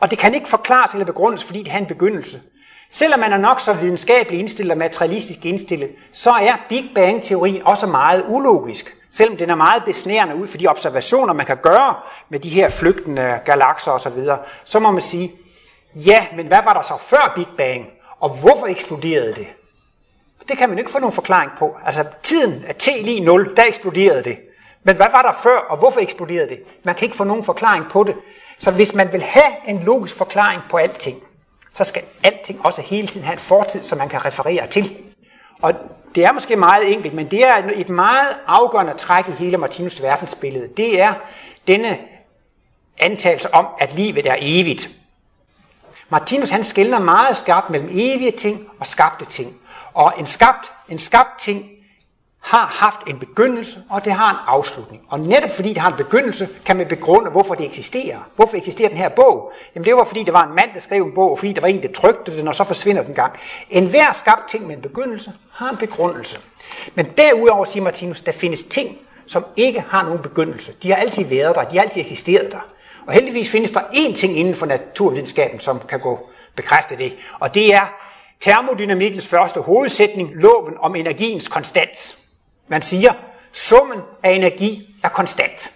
[0.00, 2.40] Og det kan ikke forklares eller begrundes, fordi det har en begyndelse.
[2.94, 7.86] Selvom man er nok så videnskabelig indstillet og materialistisk indstillet, så er Big Bang-teorien også
[7.86, 8.96] meget ulogisk.
[9.10, 11.94] Selvom den er meget besnærende ud for de observationer, man kan gøre
[12.28, 14.28] med de her flygtende galakser osv.,
[14.64, 15.32] så må man sige,
[15.94, 17.90] Ja, men hvad var der så før Big Bang?
[18.20, 19.46] Og hvorfor eksploderede det?
[20.48, 21.76] Det kan man ikke få nogen forklaring på.
[21.84, 24.38] Altså tiden er t lige 0, der eksploderede det.
[24.82, 26.58] Men hvad var der før, og hvorfor eksploderede det?
[26.84, 28.14] Man kan ikke få nogen forklaring på det.
[28.58, 31.23] Så hvis man vil have en logisk forklaring på alting,
[31.74, 34.96] så skal alting også hele tiden have en fortid, som man kan referere til.
[35.62, 35.74] Og
[36.14, 40.02] det er måske meget enkelt, men det er et meget afgørende træk i hele Martinus
[40.02, 40.68] verdensbillede.
[40.76, 41.14] Det er
[41.66, 41.98] denne
[42.98, 44.90] antagelse om, at livet er evigt.
[46.08, 49.56] Martinus han skældner meget skarpt mellem evige ting og skabte ting.
[49.94, 51.70] Og en skabt, en skabt ting
[52.44, 55.02] har haft en begyndelse, og det har en afslutning.
[55.08, 58.18] Og netop fordi det har en begyndelse, kan man begrunde, hvorfor det eksisterer.
[58.36, 59.52] Hvorfor eksisterer den her bog?
[59.74, 61.60] Jamen det var fordi, der var en mand, der skrev en bog, og fordi der
[61.60, 63.32] var en, der trykte den, og så forsvinder den gang.
[63.70, 66.38] En hver skabt ting med en begyndelse har en begrundelse.
[66.94, 70.72] Men derudover, siger Martinus, der findes ting, som ikke har nogen begyndelse.
[70.82, 72.68] De har altid været der, de har altid eksisteret der.
[73.06, 77.12] Og heldigvis findes der én ting inden for naturvidenskaben, som kan gå bekræfte det.
[77.40, 77.94] Og det er
[78.40, 82.23] termodynamikkens første hovedsætning, loven om energiens konstans.
[82.68, 83.12] Man siger,
[83.52, 85.70] summen af energi er konstant.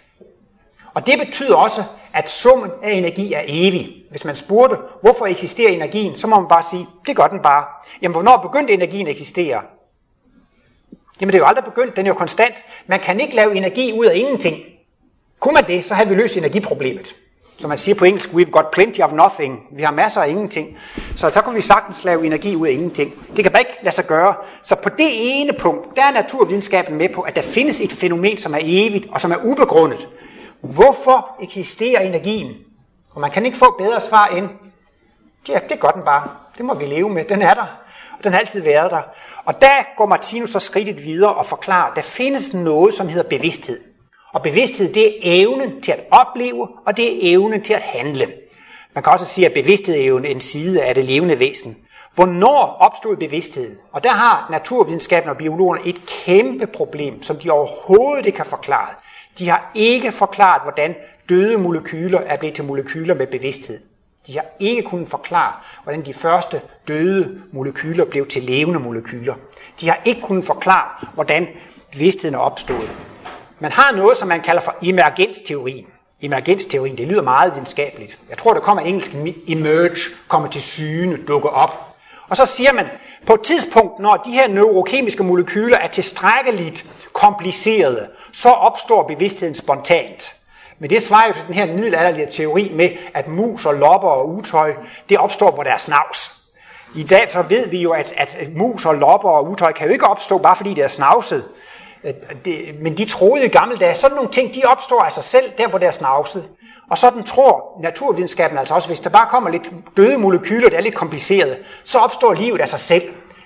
[0.95, 4.05] Og det betyder også, at summen af energi er evig.
[4.11, 7.65] Hvis man spurgte, hvorfor eksisterer energien, så må man bare sige, det gør den bare.
[8.03, 9.63] Jamen, hvornår begyndte energien at eksistere?
[11.21, 12.65] Jamen, det er jo aldrig begyndt, den er jo konstant.
[12.87, 14.65] Man kan ikke lave energi ud af ingenting.
[15.41, 17.15] Kunne man det, så havde vi løst energiproblemet.
[17.59, 19.67] Som man siger på engelsk, we've got plenty of nothing.
[19.73, 20.79] Vi har masser af ingenting.
[21.17, 23.13] Så så kan vi sagtens lave energi ud af ingenting.
[23.37, 24.35] Det kan bare ikke lade sig gøre.
[24.63, 28.39] Så på det ene punkt, der er naturvidenskaben med på, at der findes et fænomen,
[28.39, 30.09] som er evigt og som er ubegrundet.
[30.61, 32.53] Hvorfor eksisterer energien?
[33.11, 34.49] Og man kan ikke få bedre svar end,
[35.49, 36.29] ja, det gør den bare.
[36.59, 37.25] Det må vi leve med.
[37.25, 37.67] Den er der.
[38.19, 39.03] Og den har altid været der.
[39.45, 43.29] Og der går Martinus så skridtet videre og forklarer, at der findes noget, som hedder
[43.29, 43.81] bevidsthed.
[44.33, 48.33] Og bevidsthed, det er evnen til at opleve, og det er evnen til at handle.
[48.95, 51.77] Man kan også sige, at bevidsthed er jo en side af det levende væsen.
[52.15, 53.75] Hvornår opstod bevidstheden?
[53.93, 58.97] Og der har naturvidenskaben og biologerne et kæmpe problem, som de overhovedet ikke har forklaret.
[59.39, 60.95] De har ikke forklaret, hvordan
[61.29, 63.81] døde molekyler er blevet til molekyler med bevidsthed.
[64.27, 69.35] De har ikke kunnet forklare, hvordan de første døde molekyler blev til levende molekyler.
[69.81, 71.49] De har ikke kunnet forklare, hvordan
[71.93, 72.91] bevidstheden er opstået.
[73.61, 75.87] Man har noget, som man kalder for emergensteorien.
[76.23, 78.19] Emergensteorien, det lyder meget videnskabeligt.
[78.29, 79.13] Jeg tror, det kommer engelsk
[79.49, 79.97] emerge,
[80.29, 81.85] kommer til syne, dukker op.
[82.29, 82.87] Og så siger man,
[83.27, 90.35] på et tidspunkt, når de her neurokemiske molekyler er tilstrækkeligt komplicerede, så opstår bevidstheden spontant.
[90.79, 94.29] Men det svarer jo til den her middelalderlige teori med, at mus og lopper og
[94.29, 94.75] utøj,
[95.09, 96.39] det opstår, hvor der er snavs.
[96.95, 99.93] I dag så ved vi jo, at, at mus og lopper og utøj kan jo
[99.93, 101.45] ikke opstå, bare fordi det er snavset.
[102.05, 105.25] Øh, det, men de troede i gamle dage, sådan nogle ting, de opstår af sig
[105.25, 106.49] selv, der hvor det er snavset.
[106.91, 110.81] Og sådan tror naturvidenskaben altså også, hvis der bare kommer lidt døde molekyler, der er
[110.81, 113.03] lidt kompliceret, så opstår livet af sig selv.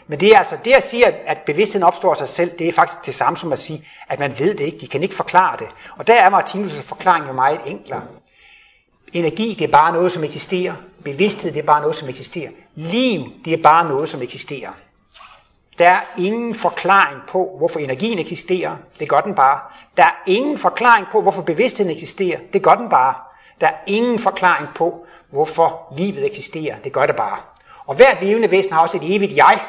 [0.06, 2.72] Men det er altså det at sige, at bevidstheden opstår af sig selv, det er
[2.72, 5.56] faktisk det samme som at sige, at man ved det ikke, de kan ikke forklare
[5.58, 5.66] det.
[5.98, 8.02] Og der er Martinus' forklaring jo meget enklere.
[9.12, 10.74] Energi, det er bare noget, som eksisterer.
[11.04, 12.50] Bevidsthed, det er bare noget, som eksisterer.
[12.74, 14.70] Liv, det er bare noget, som eksisterer.
[15.78, 18.76] Der er ingen forklaring på, hvorfor energien eksisterer.
[19.00, 19.60] Det gør den bare.
[19.96, 22.38] Der er ingen forklaring på, hvorfor bevidstheden eksisterer.
[22.52, 23.14] Det gør den bare.
[23.60, 26.76] Der er ingen forklaring på, hvorfor livet eksisterer.
[26.84, 27.38] Det gør det bare.
[27.86, 29.60] Og hvert levende væsen har også et evigt jeg.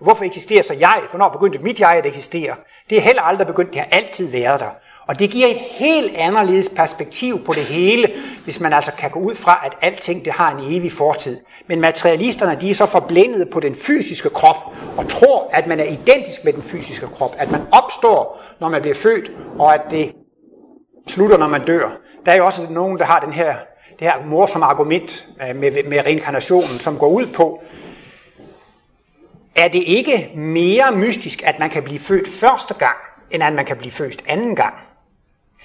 [0.00, 1.02] Hvorfor eksisterer så jeg?
[1.10, 2.56] Hvornår begyndte mit jeg at eksistere?
[2.90, 3.72] Det er heller aldrig begyndt.
[3.72, 4.70] Det har altid været der.
[5.06, 8.12] Og det giver et helt anderledes perspektiv på det hele,
[8.44, 11.40] hvis man altså kan gå ud fra, at alting det har en evig fortid.
[11.66, 14.56] Men materialisterne de er så forblændet på den fysiske krop,
[14.96, 17.30] og tror, at man er identisk med den fysiske krop.
[17.38, 20.12] At man opstår, når man bliver født, og at det
[21.08, 21.90] slutter, når man dør.
[22.26, 23.54] Der er jo også nogen, der har den her,
[23.98, 27.62] det her morsomme argument øh, med, med reinkarnationen, som går ud på,
[29.56, 32.96] er det ikke mere mystisk, at man kan blive født første gang,
[33.30, 34.74] end at man kan blive født anden gang?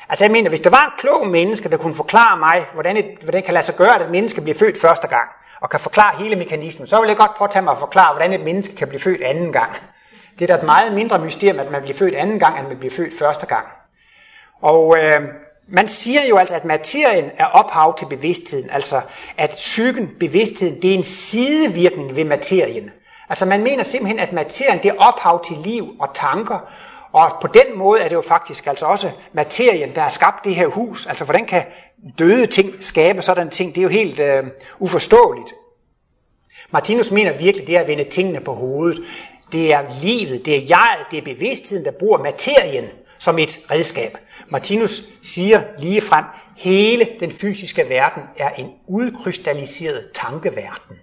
[0.10, 3.06] Altså jeg mener, hvis der var en klog menneske, der kunne forklare mig, hvordan, et,
[3.22, 5.30] hvordan det kan lade sig gøre, at et menneske bliver født første gang,
[5.62, 8.41] og kan forklare hele mekanismen, så vil jeg godt påtage mig at forklare, hvordan et
[8.41, 9.72] menneske kan blive født anden gang.
[10.39, 12.78] Det er da et meget mindre mysterium, at man bliver født anden gang, end man
[12.78, 13.65] bliver født første gang.
[14.62, 15.22] Og øh,
[15.67, 19.02] man siger jo altså, at materien er ophav til bevidstheden, altså
[19.38, 22.91] at psyken, bevidstheden, det er en sidevirkning ved materien.
[23.30, 26.60] Altså man mener simpelthen, at materien det er ophav til liv og tanker,
[27.12, 30.56] og på den måde er det jo faktisk altså også materien, der har skabt det
[30.56, 31.06] her hus.
[31.06, 31.63] Altså hvordan kan
[32.19, 33.76] døde ting skabe sådan ting?
[33.76, 34.43] Det er jo helt øh,
[34.80, 35.54] uforståeligt.
[36.72, 39.04] Martinus mener virkelig, det er at vende tingene på hovedet.
[39.52, 42.86] Det er livet, det er jeg, det er bevidstheden, der bruger materien
[43.17, 44.17] som et redskab.
[44.48, 46.26] Martinus siger lige frem,
[46.58, 50.95] hele den fysiske verden er en udkrystalliseret tankeverden.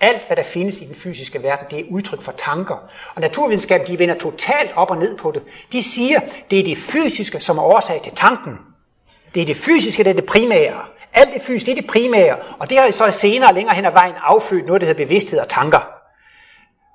[0.00, 2.74] Alt, hvad der findes i den fysiske verden, det er udtryk for tanker.
[3.14, 5.42] Og naturvidenskab, de vender totalt op og ned på det.
[5.72, 8.58] De siger, det er det fysiske, som er årsag til tanken.
[9.34, 10.84] Det er det fysiske, det er det primære.
[11.12, 12.36] Alt det fysiske, det er det primære.
[12.58, 15.48] Og det har så senere længere hen ad vejen affødt noget, der hedder bevidsthed og
[15.48, 15.95] tanker.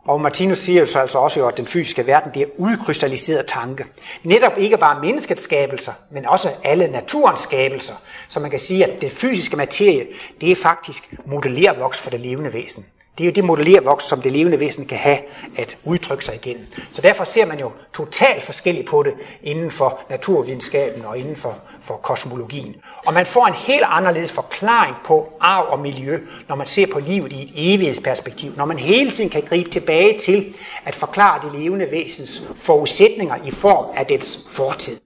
[0.06, 3.86] Og Martinus siger jo så altså også, at den fysiske verden det er udkrystalliseret tanke.
[4.24, 7.94] Netop ikke bare menneskets skabelser, men også alle naturens skabelser.
[8.28, 10.08] Så man kan sige, at det fysiske materie,
[10.42, 12.86] det er faktisk modellervoks for det levende væsen.
[13.18, 15.18] Det er jo det modellervoks, som det levende væsen kan have
[15.58, 16.68] at udtrykke sig igennem.
[16.94, 21.58] Så derfor ser man jo totalt forskelligt på det inden for naturvidenskaben og inden for,
[21.84, 22.76] for kosmologien.
[23.06, 27.00] Og man får en helt anderledes forklaring på arv og miljø, når man ser på
[27.00, 28.52] livet i et evighedsperspektiv.
[28.58, 33.52] Når man hele tiden kan gribe tilbage til at forklare det levende væsens forudsætninger i
[33.52, 35.00] form af dets fortid.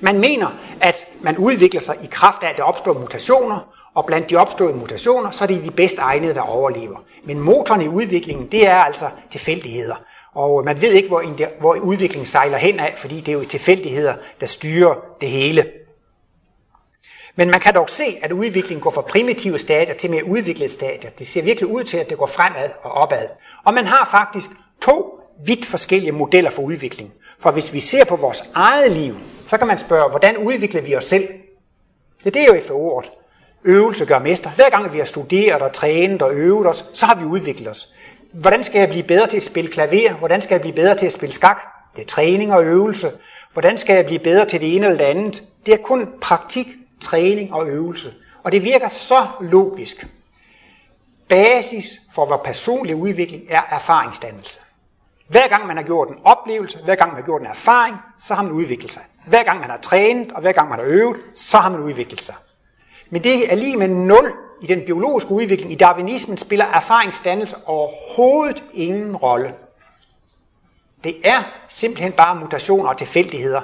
[0.00, 0.48] Man mener,
[0.80, 4.74] at man udvikler sig i kraft af, at der opstår mutationer, og blandt de opståede
[4.74, 7.04] mutationer, så er det de bedst egnede, der overlever.
[7.24, 9.94] Men motoren i udviklingen, det er altså tilfældigheder.
[10.34, 11.24] Og man ved ikke, hvor,
[11.60, 15.70] hvor udviklingen sejler hen af, fordi det er jo tilfældigheder, der styrer det hele.
[17.36, 21.10] Men man kan dog se, at udviklingen går fra primitive stadier til mere udviklede stadier.
[21.10, 23.26] Det ser virkelig ud til, at det går fremad og opad.
[23.64, 24.50] Og man har faktisk
[24.82, 27.12] to vidt forskellige modeller for udvikling.
[27.38, 29.16] For hvis vi ser på vores eget liv,
[29.46, 31.28] så kan man spørge, hvordan udvikler vi os selv?
[32.24, 33.10] Det er jo efter ordet.
[33.64, 34.50] Øvelse gør mester.
[34.50, 37.93] Hver gang vi har studeret og trænet og øvet os, så har vi udviklet os.
[38.34, 40.12] Hvordan skal jeg blive bedre til at spille klaver?
[40.12, 41.58] Hvordan skal jeg blive bedre til at spille skak?
[41.96, 43.12] Det er træning og øvelse.
[43.52, 45.42] Hvordan skal jeg blive bedre til det ene eller det andet?
[45.66, 46.66] Det er kun praktik,
[47.00, 48.12] træning og øvelse.
[48.42, 50.06] Og det virker så logisk.
[51.28, 54.60] Basis for vores personlige udvikling er erfaringsdannelse.
[55.28, 58.34] Hver gang man har gjort en oplevelse, hver gang man har gjort en erfaring, så
[58.34, 59.02] har man udviklet sig.
[59.26, 62.22] Hver gang man har trænet, og hver gang man har øvet, så har man udviklet
[62.22, 62.34] sig.
[63.14, 65.72] Men det er lige med nul i den biologiske udvikling.
[65.72, 69.54] I darwinismen spiller erfaringsdannelse overhovedet ingen rolle.
[71.04, 73.60] Det er simpelthen bare mutationer og tilfældigheder.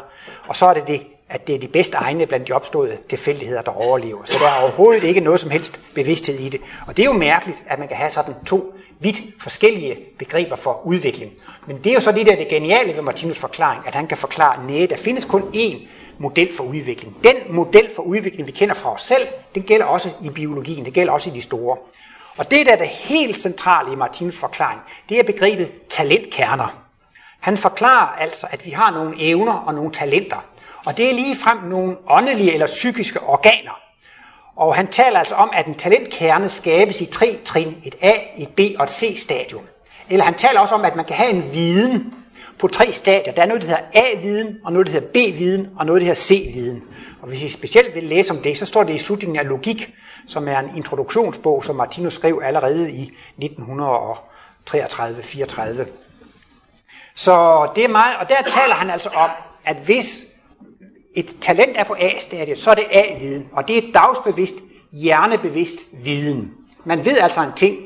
[0.48, 3.62] Og så er det det, at det er de bedste egne blandt de opståede tilfældigheder,
[3.62, 4.24] der overlever.
[4.24, 6.60] Så der er overhovedet ikke noget som helst bevidsthed i det.
[6.86, 10.80] Og det er jo mærkeligt, at man kan have sådan to vidt forskellige begreber for
[10.84, 11.32] udvikling.
[11.66, 14.18] Men det er jo så det der det geniale ved Martinus forklaring, at han kan
[14.18, 15.76] forklare, at der findes kun én
[16.20, 17.16] model for udvikling.
[17.24, 20.92] Den model for udvikling, vi kender fra os selv, den gælder også i biologien, det
[20.92, 21.76] gælder også i de store.
[22.37, 26.83] Og det, der er det helt centrale i Martins forklaring, det er begrebet talentkerner.
[27.40, 30.44] Han forklarer altså, at vi har nogle evner og nogle talenter.
[30.87, 33.80] Og det er lige frem nogle åndelige eller psykiske organer.
[34.56, 38.48] Og han taler altså om, at en talentkerne skabes i tre trin, et A, et
[38.48, 39.62] B og et C-stadium.
[40.11, 42.14] Eller han taler også om, at man kan have en viden,
[42.61, 43.33] på tre stadier.
[43.33, 46.20] Der er noget, der hedder A-viden, og noget, der hedder B-viden, og noget, der hedder
[46.20, 46.83] C-viden.
[47.23, 49.94] Og hvis I specielt vil læse om det, så står det i slutningen af Logik,
[50.27, 53.44] som er en introduktionsbog, som Martinus skrev allerede i 1933-34.
[57.14, 59.31] Så det er meget, og der taler han altså om,
[59.64, 60.27] at hvis
[61.14, 64.55] et talent er på A-stadiet, så er det A-viden, og det er dagsbevidst,
[64.92, 66.53] hjernebevidst viden.
[66.85, 67.79] Man ved altså en ting,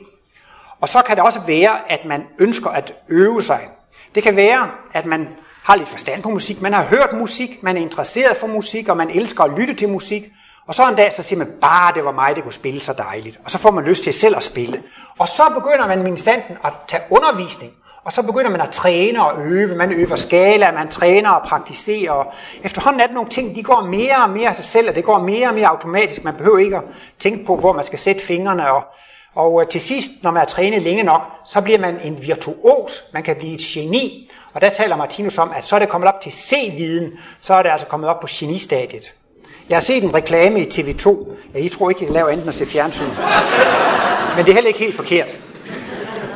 [0.80, 3.68] og så kan det også være, at man ønsker at øve sig
[4.14, 5.28] det kan være, at man
[5.62, 8.96] har lidt forstand på musik, man har hørt musik, man er interesseret for musik, og
[8.96, 10.22] man elsker at lytte til musik,
[10.66, 12.92] og så en dag, så siger man, bare det var mig, det kunne spille så
[12.92, 13.40] dejligt.
[13.44, 14.82] Og så får man lyst til selv at spille.
[15.18, 17.72] Og så begynder man minstanden at tage undervisning.
[18.04, 19.76] Og så begynder man at træne og øve.
[19.76, 22.10] Man øver skala, man træner og praktiserer.
[22.12, 24.94] Og efterhånden er det nogle ting, de går mere og mere af sig selv, og
[24.94, 26.24] det går mere og mere automatisk.
[26.24, 26.82] Man behøver ikke at
[27.18, 28.72] tænke på, hvor man skal sætte fingrene.
[28.72, 28.84] Og
[29.34, 33.04] og øh, til sidst, når man har trænet længe nok, så bliver man en virtuos.
[33.12, 34.30] Man kan blive et geni.
[34.52, 37.62] Og der taler Martinus om, at så er det kommet op til C-viden, så er
[37.62, 39.12] det altså kommet op på genistadiet.
[39.68, 41.28] Jeg har set en reklame i TV2.
[41.54, 43.04] Ja, I tror ikke, jeg laver enten at se fjernsyn.
[44.36, 45.53] Men det er heller ikke helt forkert.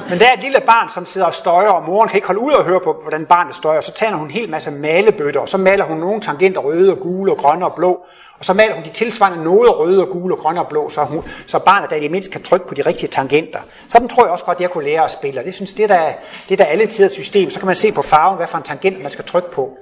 [0.08, 2.40] Men der er et lille barn, som sidder og støjer, og moren kan ikke holde
[2.40, 3.80] ud og høre på, hvordan barnet støjer.
[3.80, 6.98] Så tager hun en hel masse malebøtter, og så maler hun nogle tangenter røde og
[6.98, 8.00] gule og grønne og blå.
[8.38, 11.04] Og så maler hun de tilsvarende noget røde og gule og grønne og blå, så,
[11.04, 13.60] hun, så barnet der i det mindste kan trykke på de rigtige tangenter.
[13.88, 15.40] Sådan tror jeg også godt, jeg kunne lære at spille.
[15.40, 16.12] Og det synes det der,
[16.48, 17.50] det der alle tiders system.
[17.50, 19.78] Så kan man se på farven, hvad for en tangent man skal trykke på.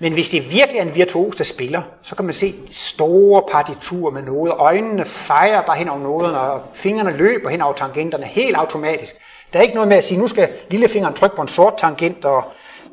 [0.00, 4.12] Men hvis det virkelig er en virtuos, der spiller, så kan man se store partiturer
[4.12, 4.52] med noget.
[4.56, 9.14] Øjnene fejrer bare hen over noderne, og fingrene løber hen over tangenterne helt automatisk.
[9.52, 12.24] Der er ikke noget med at sige, nu skal lillefingeren trykke på en sort tangent,
[12.24, 12.44] og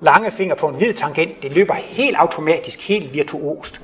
[0.02, 1.42] lange finger på en hvid tangent.
[1.42, 3.82] Det løber helt automatisk, helt virtuost.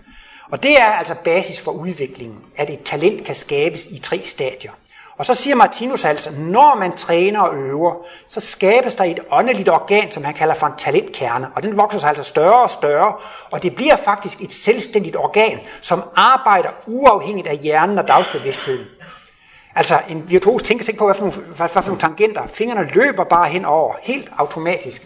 [0.51, 4.71] Og det er altså basis for udviklingen, at et talent kan skabes i tre stadier.
[5.17, 7.95] Og så siger Martinus altså, når man træner og øver,
[8.27, 11.99] så skabes der et åndeligt organ, som han kalder for en talentkerne, og den vokser
[11.99, 13.13] sig altså større og større,
[13.51, 18.85] og det bliver faktisk et selvstændigt organ, som arbejder uafhængigt af hjernen og dagsbevidstheden.
[19.75, 22.47] Altså en virtuos tænker sig ikke på, hvad for, nogle, hvad for nogle tangenter.
[22.47, 25.01] Fingrene løber bare henover, helt automatisk.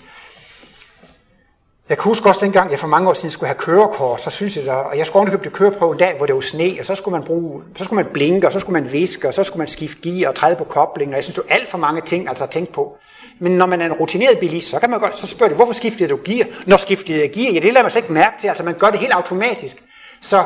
[1.91, 4.57] Jeg kan huske også dengang, jeg for mange år siden skulle have kørekort, så synes
[4.57, 6.85] jeg, der, og jeg skulle købe det køreprøve en dag, hvor det var sne, og
[6.85, 9.43] så skulle man bruge, så skulle man blinke, og så skulle man viske, og så
[9.43, 11.77] skulle man skifte gear og træde på koblingen, og jeg synes, det var alt for
[11.77, 12.97] mange ting altså at tænke på.
[13.39, 15.73] Men når man er en rutineret bilist, så kan man godt, så spørger de, hvorfor
[15.73, 16.45] skiftede du gear?
[16.65, 17.53] Når skiftede jeg gear?
[17.53, 19.83] Ja, det lader man sig ikke mærke til, altså man gør det helt automatisk.
[20.21, 20.43] Så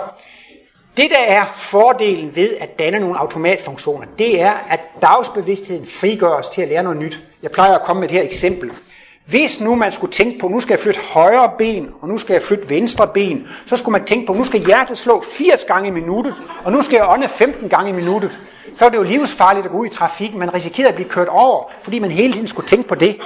[0.98, 6.62] det, der er fordelen ved at danne nogle automatfunktioner, det er, at dagsbevidstheden frigøres til
[6.62, 7.20] at lære noget nyt.
[7.44, 8.72] Jeg plejer at komme med et her eksempel.
[9.26, 12.34] Hvis nu man skulle tænke på, nu skal jeg flytte højre ben, og nu skal
[12.34, 15.88] jeg flytte venstre ben, så skulle man tænke på, nu skal hjertet slå 80 gange
[15.88, 18.40] i minuttet, og nu skal jeg ånde 15 gange i minuttet.
[18.74, 20.36] Så er det jo livsfarligt at gå ud i trafik.
[20.36, 23.18] Man risikerer at blive kørt over, fordi man hele tiden skulle tænke på det.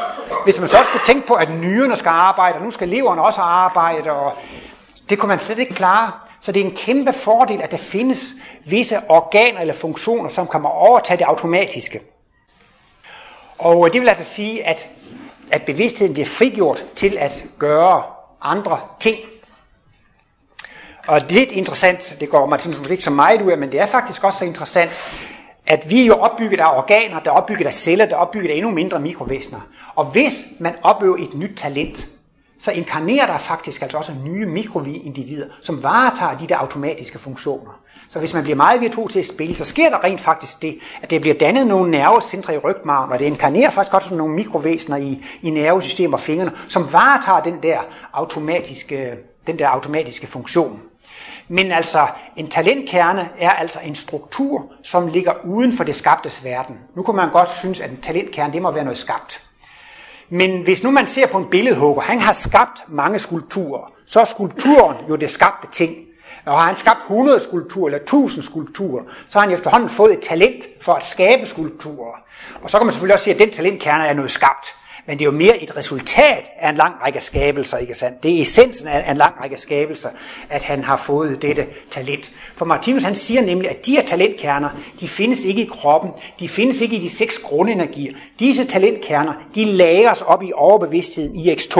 [0.43, 3.41] Hvis man så skulle tænke på, at nyrerne skal arbejde, og nu skal leveren også
[3.41, 4.33] arbejde, og
[5.09, 6.11] det kunne man slet ikke klare.
[6.41, 8.33] Så det er en kæmpe fordel, at der findes
[8.65, 12.01] visse organer eller funktioner, som kan overtage det automatiske.
[13.57, 14.87] Og det vil altså sige, at
[15.51, 18.03] at bevidstheden bliver frigjort til at gøre
[18.41, 19.17] andre ting.
[21.07, 23.71] Og det er lidt interessant, det går Martin måske ikke så meget ud af, men
[23.71, 24.99] det er faktisk også så interessant,
[25.65, 28.51] at vi er jo opbygget af organer, der er opbygget af celler, der er opbygget
[28.51, 29.59] af endnu mindre mikrovæsener.
[29.95, 32.07] Og hvis man opøver et nyt talent,
[32.59, 37.79] så inkarnerer der faktisk altså også nye mikroindivider, som varetager de der automatiske funktioner.
[38.09, 40.79] Så hvis man bliver meget virtuos til at spille, så sker der rent faktisk det,
[41.01, 44.97] at det bliver dannet nogle nervecentre i rygmarven, og det inkarnerer faktisk også nogle mikrovæsener
[44.97, 47.79] i, i nervesystemet og fingrene, som varetager den der
[48.13, 49.13] automatiske,
[49.47, 50.81] den der automatiske funktion.
[51.47, 56.75] Men altså, en talentkerne er altså en struktur, som ligger uden for det skabtes verden.
[56.95, 59.48] Nu kunne man godt synes, at en talentkerne, det må være noget skabt.
[60.29, 64.23] Men hvis nu man ser på en billedhugger, han har skabt mange skulpturer, så er
[64.23, 65.95] skulpturen jo det skabte ting.
[66.45, 70.19] Og har han skabt 100 skulpturer eller 1000 skulpturer, så har han efterhånden fået et
[70.21, 72.13] talent for at skabe skulpturer.
[72.61, 74.75] Og så kan man selvfølgelig også sige, at den talentkerne er noget skabt.
[75.05, 78.23] Men det er jo mere et resultat af en lang række skabelser, ikke sandt?
[78.23, 80.09] Det er essensen af en lang række skabelser,
[80.49, 82.31] at han har fået dette talent.
[82.55, 86.49] For Martinus han siger nemlig, at de her talentkerner, de findes ikke i kroppen, de
[86.49, 88.13] findes ikke i de seks grundenergier.
[88.39, 91.79] Disse talentkerner, de lagres op i overbevidstheden i X2.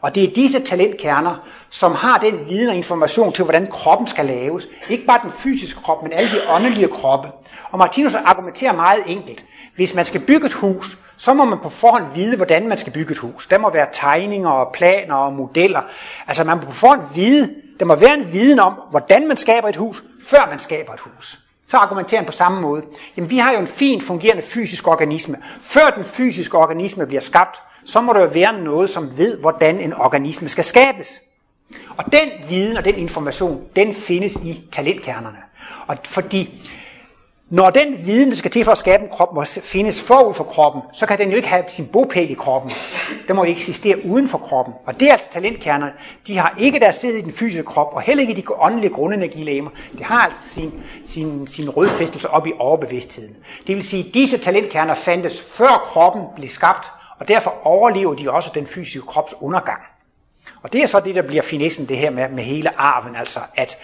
[0.00, 4.26] Og det er disse talentkerner, som har den viden og information til, hvordan kroppen skal
[4.26, 4.68] laves.
[4.88, 7.28] Ikke bare den fysiske krop, men alle de åndelige kroppe.
[7.70, 9.44] Og Martinus argumenterer meget enkelt.
[9.76, 12.92] Hvis man skal bygge et hus, så må man på forhånd vide, hvordan man skal
[12.92, 13.46] bygge et hus.
[13.46, 15.80] Der må være tegninger og planer og modeller.
[16.26, 19.68] Altså man må på forhånd vide, der må være en viden om, hvordan man skaber
[19.68, 21.38] et hus, før man skaber et hus.
[21.66, 22.82] Så argumenterer han på samme måde.
[23.16, 25.36] Jamen vi har jo en fint fungerende fysisk organisme.
[25.60, 29.80] Før den fysiske organisme bliver skabt, så må der jo være noget, som ved, hvordan
[29.80, 31.20] en organisme skal skabes.
[31.96, 35.38] Og den viden og den information, den findes i talentkernerne.
[35.86, 36.70] Og fordi
[37.50, 40.44] når den viden, der skal til for at skabe en krop, må findes forud for
[40.44, 42.72] kroppen, så kan den jo ikke have sin bopæl i kroppen.
[43.28, 44.74] Den må eksistere uden for kroppen.
[44.86, 45.92] Og det er altså talentkernerne.
[46.26, 49.70] De har ikke deres sæde i den fysiske krop, og heller ikke de åndelige grundenergilæmer.
[49.92, 50.72] Det har altså sin,
[51.06, 53.36] sin, sin rødfæstelse op i overbevidstheden.
[53.66, 58.30] Det vil sige, at disse talentkerner fandtes før kroppen blev skabt, og derfor overlever de
[58.30, 59.80] også den fysiske krops undergang.
[60.62, 63.40] Og det er så det, der bliver finessen det her med, med hele arven, altså
[63.54, 63.78] at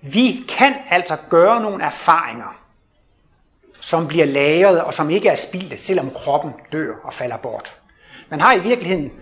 [0.00, 2.56] vi kan altså gøre nogle erfaringer,
[3.80, 7.76] som bliver lagret og som ikke er spildt, selvom kroppen dør og falder bort.
[8.28, 9.12] Man har i virkeligheden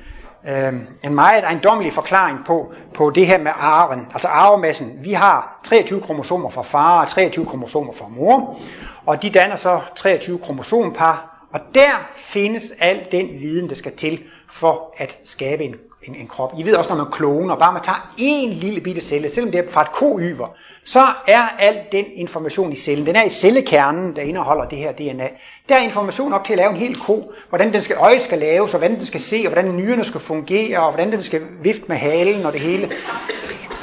[0.49, 4.99] øh, en meget ejendommelig forklaring på, på det her med arven, altså arvemassen.
[5.01, 8.59] Vi har 23 kromosomer fra far og 23 kromosomer fra mor,
[9.07, 14.23] og de danner så 23 kromosompar, og der findes al den viden, der skal til
[14.49, 15.75] for at skabe en
[16.09, 16.53] en, en krop.
[16.59, 19.59] I ved også, når man kloner, bare man tager en lille bitte celle, selvom det
[19.59, 24.17] er fra et koyver, så er al den information i cellen, den er i cellekernen,
[24.17, 25.29] der indeholder det her DNA.
[25.69, 28.39] Der er information op til at lave en hel ko, hvordan den skal, øjet skal
[28.39, 31.43] laves, og hvordan den skal se, og hvordan nyrerne skal fungere, og hvordan den skal
[31.63, 32.91] vifte med halen og det hele.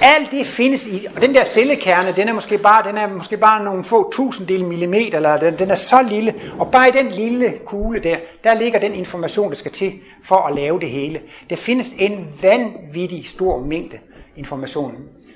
[0.02, 3.38] Alt det findes i, og den der cellekerne, den er måske bare, den er måske
[3.38, 7.10] bare nogle få tusinddel millimeter, eller den, den er så lille, og bare i den
[7.10, 11.22] lille kugle der, der ligger den information, der skal til for at lave det hele.
[11.50, 13.98] Der findes en vanvittig stor mængde
[14.36, 14.96] information.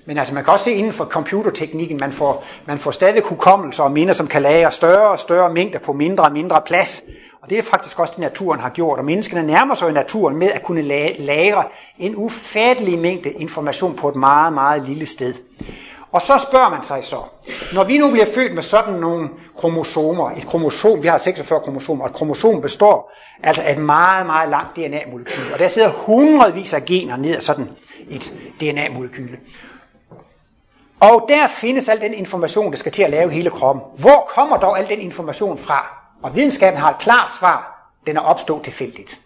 [0.10, 3.84] Men altså, man kan også se inden for computerteknikken, man får, man får stadig hukommelse
[3.84, 7.04] og minder, som kan lagre større og større mængder på mindre og mindre plads.
[7.42, 9.00] Og det er faktisk også det, naturen har gjort.
[9.00, 10.82] Og menneskene nærmer sig jo naturen med at kunne
[11.20, 11.64] lagre
[12.00, 15.34] en ufattelig mængde information på et meget, meget lille sted.
[16.12, 17.20] Og så spørger man sig så,
[17.74, 22.04] når vi nu bliver født med sådan nogle kromosomer, et kromosom, vi har 46 kromosomer,
[22.04, 23.12] og et kromosom består
[23.44, 27.42] altså af et meget, meget langt DNA-molekyl, og der sidder hundredvis af gener ned af
[27.42, 27.70] sådan
[28.10, 29.38] et DNA-molekyle.
[31.00, 33.84] Og der findes al den information, der skal til at lave hele kroppen.
[33.98, 35.88] Hvor kommer dog al den information fra?
[36.24, 37.90] Og videnskaben har et klart svar.
[38.08, 39.20] Den er opstået tilfældigt.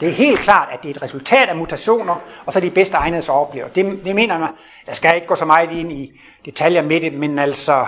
[0.00, 2.70] Det er helt klart, at det er et resultat af mutationer, og så er de
[2.70, 3.68] bedste egnede så oplever.
[3.68, 4.48] Det, det mener man,
[4.86, 7.86] jeg skal ikke gå så meget ind i detaljer med det, men altså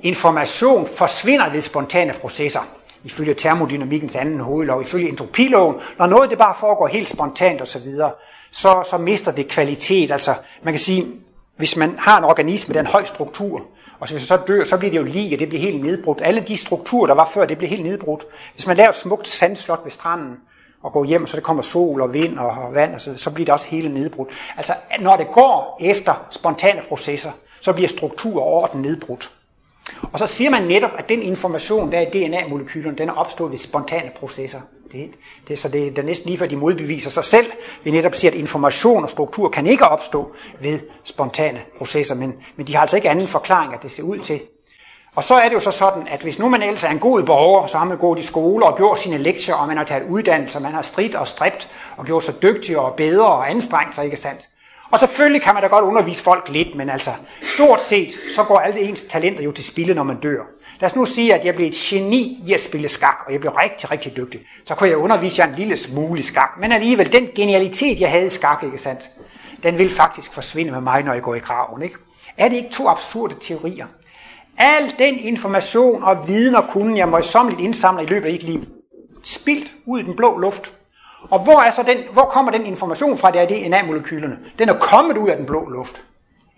[0.00, 2.60] information forsvinder ved spontane processer.
[3.04, 7.86] Ifølge termodynamikkens anden hovedlov, ifølge entropiloven, når noget det bare foregår helt spontant osv.,
[8.52, 10.10] så, så mister det kvalitet.
[10.10, 11.06] Altså, man kan sige,
[11.58, 13.58] hvis man har en organisme, der er en høj struktur,
[14.00, 16.20] og hvis man så dør, så bliver det jo lige, og det bliver helt nedbrudt.
[16.22, 18.24] Alle de strukturer, der var før, det bliver helt nedbrudt.
[18.54, 20.36] Hvis man laver et smukt sandslot ved stranden,
[20.82, 23.44] og går hjem, så det kommer sol og vind og vand, og så, så bliver
[23.44, 24.28] det også hele nedbrudt.
[24.56, 27.30] Altså, når det går efter spontane processer,
[27.60, 29.30] så bliver struktur og orden nedbrudt.
[30.12, 33.50] Og så siger man netop, at den information, der er i DNA-molekylerne, den er opstået
[33.50, 34.60] ved spontane processer.
[34.92, 35.10] Det,
[35.48, 37.46] det, så det, det er næsten lige før de modbeviser sig selv.
[37.84, 42.66] Vi netop siger, at information og struktur kan ikke opstå ved spontane processer, men, men
[42.66, 44.40] de har altså ikke anden forklaring, at det ser ud til.
[45.14, 47.22] Og så er det jo så sådan, at hvis nu man ellers er en god
[47.22, 50.10] borger, så har man gået i skole og gjort sine lektier, og man har taget
[50.10, 54.04] uddannelse, man har stridt og stræbt og gjort sig dygtigere og bedre og anstrengt sig,
[54.04, 54.48] ikke sandt?
[54.90, 57.10] Og selvfølgelig kan man da godt undervise folk lidt, men altså
[57.42, 60.42] stort set, så går alle ens talenter jo til spilde, når man dør.
[60.80, 63.40] Lad os nu sige, at jeg blev et geni i at spille skak, og jeg
[63.40, 64.40] blev rigtig, rigtig dygtig.
[64.64, 66.50] Så kunne jeg undervise jer en lille smule skak.
[66.60, 69.08] Men alligevel, den genialitet, jeg havde i skak, ikke sandt,
[69.62, 71.82] den vil faktisk forsvinde med mig, når jeg går i graven.
[71.82, 71.96] Ikke?
[72.36, 73.86] Er det ikke to absurde teorier?
[74.58, 78.62] Al den information og viden og kunden, jeg møjsommeligt indsamler i løbet af et liv,
[79.24, 80.72] spildt ud i den blå luft.
[81.30, 84.38] Og hvor, er så den, hvor kommer den information fra, det er DNA-molekylerne?
[84.58, 86.02] Den er kommet ud af den blå luft.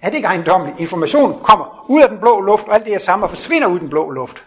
[0.03, 0.81] Er det ikke ejendommeligt?
[0.81, 3.81] Information kommer ud af den blå luft, og alt det, jeg og forsvinder ud af
[3.81, 4.47] den blå luft.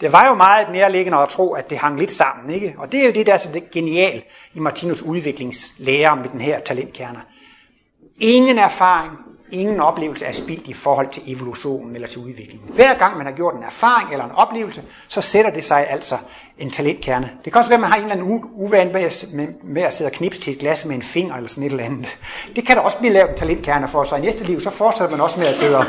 [0.00, 2.50] Det var jo meget nærliggende at tro, at det hang lidt sammen.
[2.50, 2.74] Ikke?
[2.78, 4.22] Og det er jo det, der er så det genial
[4.54, 7.20] i Martinus udviklingslære med den her talentkerner.
[8.20, 9.12] Ingen erfaring,
[9.50, 12.70] ingen oplevelse er spildt i forhold til evolutionen eller til udviklingen.
[12.74, 16.16] Hver gang man har gjort en erfaring eller en oplevelse, så sætter det sig altså
[16.58, 17.30] en talentkerne.
[17.44, 20.08] Det kan også være, at man har en eller anden uvand med, med at sidde
[20.08, 22.18] og knipse til et glas med en finger eller sådan et eller andet.
[22.56, 25.10] Det kan der også blive lavet en talentkerne for, så i næste liv, så fortsætter
[25.10, 25.84] man også med at sidde og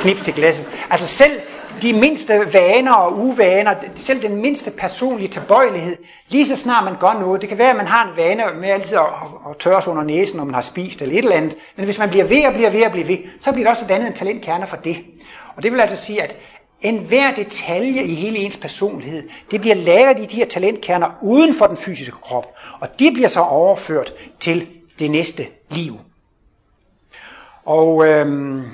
[0.00, 0.66] knipse til glasset.
[0.90, 1.40] Altså selv
[1.82, 5.96] de mindste vaner og uvaner, selv den mindste personlige tilbøjelighed,
[6.28, 8.68] lige så snart man gør noget, det kan være, at man har en vane med
[8.68, 9.04] altid at,
[9.50, 11.98] at tørre sig under næsen, når man har spist eller et eller andet, men hvis
[11.98, 14.14] man bliver ved og bliver ved og bliver ved, så bliver der også dannet en
[14.14, 14.96] talentkerne for det.
[15.56, 16.36] Og det vil altså sige, at
[16.80, 21.66] enhver detalje i hele ens personlighed, det bliver lagret i de her talentkerner uden for
[21.66, 24.66] den fysiske krop, og de bliver så overført til
[24.98, 26.00] det næste liv.
[27.64, 28.64] Og øhm,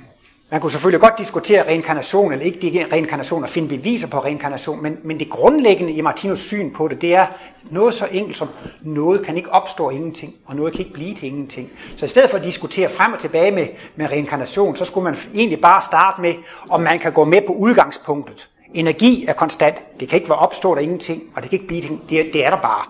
[0.55, 4.99] man kunne selvfølgelig godt diskutere reinkarnation eller ikke reinkarnation og finde beviser på reinkarnation, men,
[5.05, 7.27] men det grundlæggende i Martinus syn på det, det er
[7.71, 8.49] noget så enkelt som,
[8.83, 11.71] noget kan ikke opstå ingenting, og noget kan ikke blive til ingenting.
[11.97, 15.17] Så i stedet for at diskutere frem og tilbage med, med reinkarnation, så skulle man
[15.35, 16.35] egentlig bare starte med,
[16.69, 18.49] om man kan gå med på udgangspunktet.
[18.75, 21.83] Energi er konstant, det kan ikke være opstået af ingenting, og det kan ikke blive
[22.11, 22.85] det, det er der bare.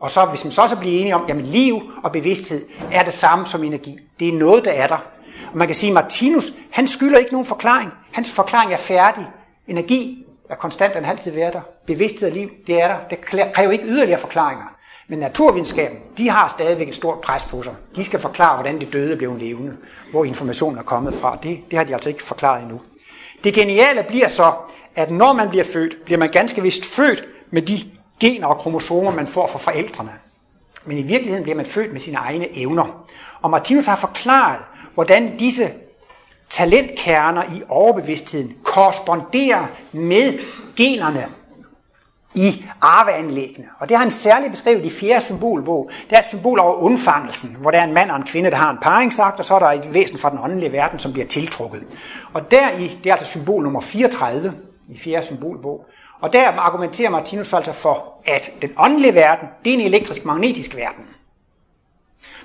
[0.00, 3.12] Og så hvis man så også bliver enige om, jamen liv og bevidsthed er det
[3.12, 3.98] samme som energi.
[4.20, 5.19] Det er noget, der er der.
[5.52, 7.90] Og man kan sige, at Martinus, han skylder ikke nogen forklaring.
[8.12, 9.26] Hans forklaring er færdig.
[9.68, 11.60] Energi er konstant, den har altid været der.
[11.86, 12.96] Bevidsthed og liv, det er der.
[13.10, 13.20] Det
[13.54, 14.64] kræver ikke yderligere forklaringer.
[15.08, 17.74] Men naturvidenskaben, de har stadigvæk et stort pres på sig.
[17.96, 19.76] De skal forklare, hvordan det døde blev levende,
[20.10, 21.38] hvor informationen er kommet fra.
[21.42, 22.80] Det, det har de altså ikke forklaret endnu.
[23.44, 24.52] Det geniale bliver så,
[24.96, 27.78] at når man bliver født, bliver man ganske vist født med de
[28.20, 30.10] gener og kromosomer, man får fra forældrene.
[30.84, 33.06] Men i virkeligheden bliver man født med sine egne evner.
[33.42, 34.60] Og Martinus har forklaret,
[34.94, 35.70] hvordan disse
[36.50, 40.38] talentkerner i overbevidstheden korresponderer med
[40.76, 41.26] generne
[42.34, 43.68] i arveanlæggene.
[43.78, 45.90] Og det har han særligt beskrevet i fjerde symbolbog.
[46.10, 48.56] Det er et symbol over undfangelsen, hvor der er en mand og en kvinde, der
[48.56, 51.26] har en paringsagt, og så er der et væsen fra den åndelige verden, som bliver
[51.26, 51.82] tiltrukket.
[52.32, 54.54] Og der i, det er altså symbol nummer 34
[54.88, 55.86] i fjerde symbolbog,
[56.20, 61.04] og der argumenterer Martinus altså for, at den åndelige verden, det er en elektrisk-magnetisk verden.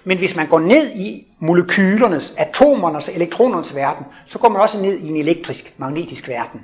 [0.04, 4.98] Men hvis man går ned i molekylernes, atomernes, elektronernes verden, så går man også ned
[5.00, 6.62] i en elektrisk-magnetisk verden.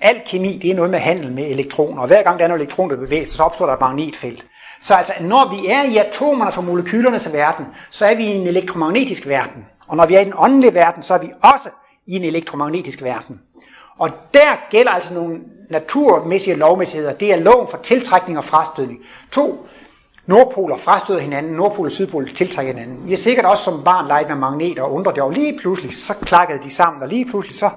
[0.00, 2.54] Al kemi, det er noget med handel med elektroner, og hver gang der er en
[2.54, 4.46] elektron, der bevæger sig, så opstår der et magnetfelt.
[4.80, 8.46] Så altså, når vi er i atomernes og molekylernes verden, så er vi i en
[8.46, 9.64] elektromagnetisk verden.
[9.88, 11.70] Og når vi er i den åndelige verden, så er vi også
[12.06, 13.40] i en elektromagnetisk verden.
[13.98, 15.40] Og der gælder altså nogle
[15.70, 17.12] naturmæssige lovmæssigheder.
[17.12, 18.98] Det er loven for tiltrækning og frastødning.
[19.30, 19.66] To
[20.26, 23.08] Nordpoler frastøder hinanden, Nordpol og Sydpol tiltrækker hinanden.
[23.08, 25.96] I er sikkert også som barn leget med magneter og undret jer, og lige pludselig
[25.96, 27.70] så klakkede de sammen, og lige pludselig så,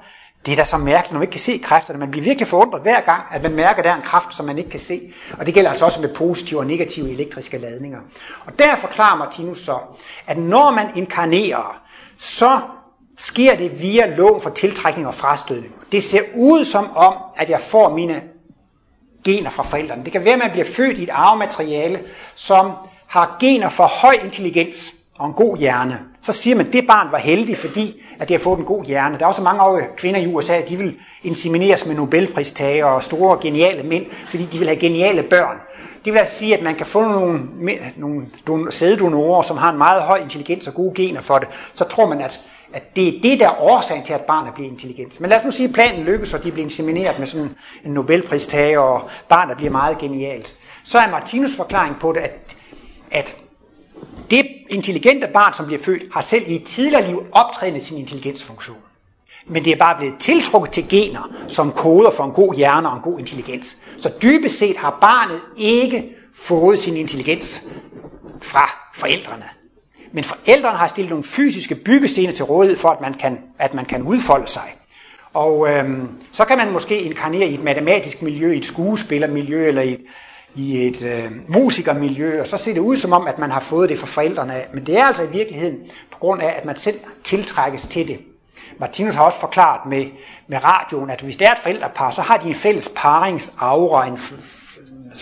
[0.46, 2.00] det er da så mærkeligt, når man ikke kan se kræfterne.
[2.00, 4.46] Man bliver virkelig forundret hver gang, at man mærker, at der er en kraft, som
[4.46, 5.14] man ikke kan se.
[5.40, 8.00] Og det gælder altså også med positive og negative elektriske ladninger.
[8.46, 9.78] Og der forklarer Martinus så,
[10.28, 11.82] at når man inkarnerer,
[12.18, 12.60] så
[13.18, 15.76] sker det via lån for tiltrækning og frastødning.
[15.92, 18.22] Det ser ud som om, at jeg får mine
[19.24, 20.04] gener fra forældrene.
[20.04, 22.00] Det kan være, at man bliver født i et arvemateriale,
[22.36, 22.72] som
[23.08, 26.00] har gener for høj intelligens og en god hjerne.
[26.22, 28.86] Så siger man, at det barn var heldig, fordi at det har fået en god
[28.86, 29.18] hjerne.
[29.18, 33.38] Der er også mange af kvinder i USA, de vil insemineres med Nobelpristager og store
[33.42, 35.58] geniale mænd, fordi de vil have geniale børn.
[36.06, 37.42] Det vil altså sige, at man kan få nogle,
[38.46, 41.48] nogle sæddonorer, som har en meget høj intelligens og gode gener for det.
[41.74, 42.40] Så tror man, at
[42.76, 45.22] at det er det, der er årsagen til, at barnet bliver intelligent.
[45.22, 47.56] Men lad os nu sige, at planen lykkes, og de bliver insemineret med sådan
[47.86, 50.56] en Nobelpristager, og barnet bliver meget genialt.
[50.84, 52.56] Så er Martinus forklaring på det, at,
[53.12, 53.36] at
[54.30, 58.78] det intelligente barn, som bliver født, har selv i et tidligere liv optrænet sin intelligensfunktion.
[59.46, 62.96] Men det er bare blevet tiltrukket til gener, som koder for en god hjerne og
[62.96, 63.78] en god intelligens.
[63.98, 67.64] Så dybest set har barnet ikke fået sin intelligens
[68.42, 69.55] fra forældrene.
[70.16, 73.86] Men forældrene har stillet nogle fysiske byggestene til rådighed for, at man kan, at man
[73.86, 74.76] kan udfolde sig.
[75.34, 79.82] Og øhm, så kan man måske inkarnere i et matematisk miljø, i et skuespillermiljø eller
[79.82, 80.02] i et,
[80.56, 83.90] i et øh, musikermiljø, og så ser det ud som om, at man har fået
[83.90, 84.68] det fra forældrene af.
[84.74, 85.78] Men det er altså i virkeligheden
[86.12, 88.20] på grund af, at man selv tiltrækkes til det.
[88.80, 90.06] Martinus har også forklaret med,
[90.48, 94.18] med radioen, at hvis det er et forældrepar, så har de en fælles paringsaura, en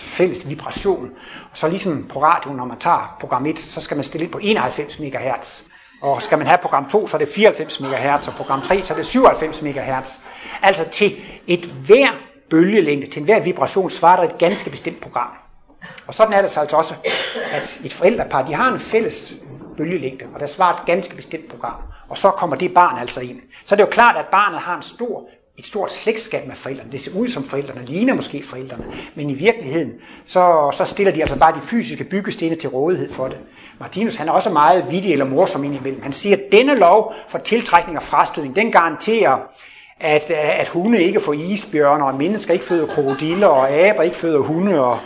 [0.00, 1.10] fælles vibration.
[1.50, 4.32] Og så ligesom på radioen, når man tager program 1, så skal man stille ind
[4.32, 5.62] på 91 MHz.
[6.02, 8.94] Og skal man have program 2, så er det 94 MHz, og program 3, så
[8.94, 10.18] er det 97 MHz.
[10.62, 11.12] Altså til
[11.46, 12.08] et hver
[12.50, 15.28] bølgelængde, til enhver vibration, svarer der et ganske bestemt program.
[16.06, 16.94] Og sådan er det så altså også,
[17.52, 19.34] at et forældrepar, de har en fælles
[19.76, 21.74] bølgelængde, og der svarer et ganske bestemt program.
[22.08, 23.40] Og så kommer det barn altså ind.
[23.64, 25.28] Så det er jo klart, at barnet har en stor
[25.58, 26.92] et stort slægtskab med forældrene.
[26.92, 28.84] Det ser ud som forældrene, ligner måske forældrene,
[29.14, 29.92] men i virkeligheden,
[30.24, 33.38] så, så stiller de altså bare de fysiske byggestene til rådighed for det.
[33.80, 36.02] Martinus han er også meget vittig eller morsom indimellem.
[36.02, 39.38] Han siger, at denne lov for tiltrækning og frastødning, den garanterer,
[40.00, 44.38] at, at hunde ikke får isbjørner, og mennesker ikke føder krokodiller, og aber ikke føder
[44.38, 44.80] hunde.
[44.80, 44.98] Og,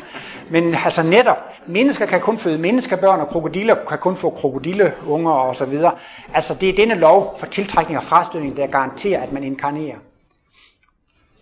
[0.50, 5.56] men altså netop, mennesker kan kun føde menneskebørn, og krokodiller kan kun få krokodilleunger og
[5.56, 5.92] så videre.
[6.34, 9.96] Altså det er denne lov for tiltrækning og frastødning, der garanterer, at man inkarnerer.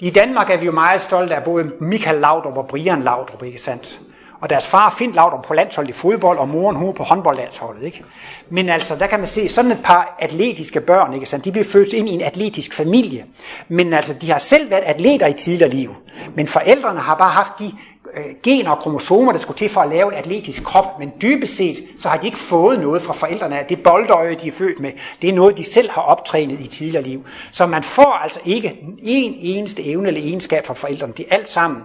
[0.00, 3.60] I Danmark er vi jo meget stolte af både Michael Laudrup og Brian Laudrup, ikke
[3.60, 4.00] sandt?
[4.40, 8.04] Og deres far, Finn Laudrup, på landsholdet i fodbold, og moren, hun på håndboldlandsholdet, ikke?
[8.50, 11.44] Men altså, der kan man se, sådan et par atletiske børn, ikke sandt?
[11.44, 13.24] De bliver født ind i en atletisk familie.
[13.68, 15.94] Men altså, de har selv været atleter i tidligere liv.
[16.34, 17.72] Men forældrene har bare haft de
[18.16, 21.56] øh, gener og kromosomer, der skulle til for at lave en atletisk krop, men dybest
[21.56, 23.64] set, så har de ikke fået noget fra forældrene.
[23.68, 24.92] Det boldøje, de er født med,
[25.22, 27.26] det er noget, de selv har optrænet i tidligere liv.
[27.52, 31.12] Så man får altså ikke en eneste evne eller egenskab fra forældrene.
[31.16, 31.82] Det er alt sammen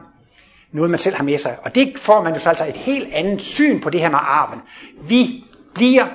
[0.72, 1.58] noget, man selv har med sig.
[1.64, 4.20] Og det får man jo så altså et helt andet syn på det her med
[4.22, 4.60] arven.
[5.02, 6.06] Vi bliver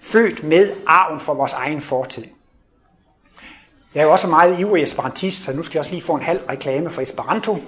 [0.00, 2.24] født med arven for vores egen fortid.
[3.94, 6.22] Jeg er jo også meget ivrig esperantist, så nu skal jeg også lige få en
[6.22, 7.58] halv reklame for Esperanto.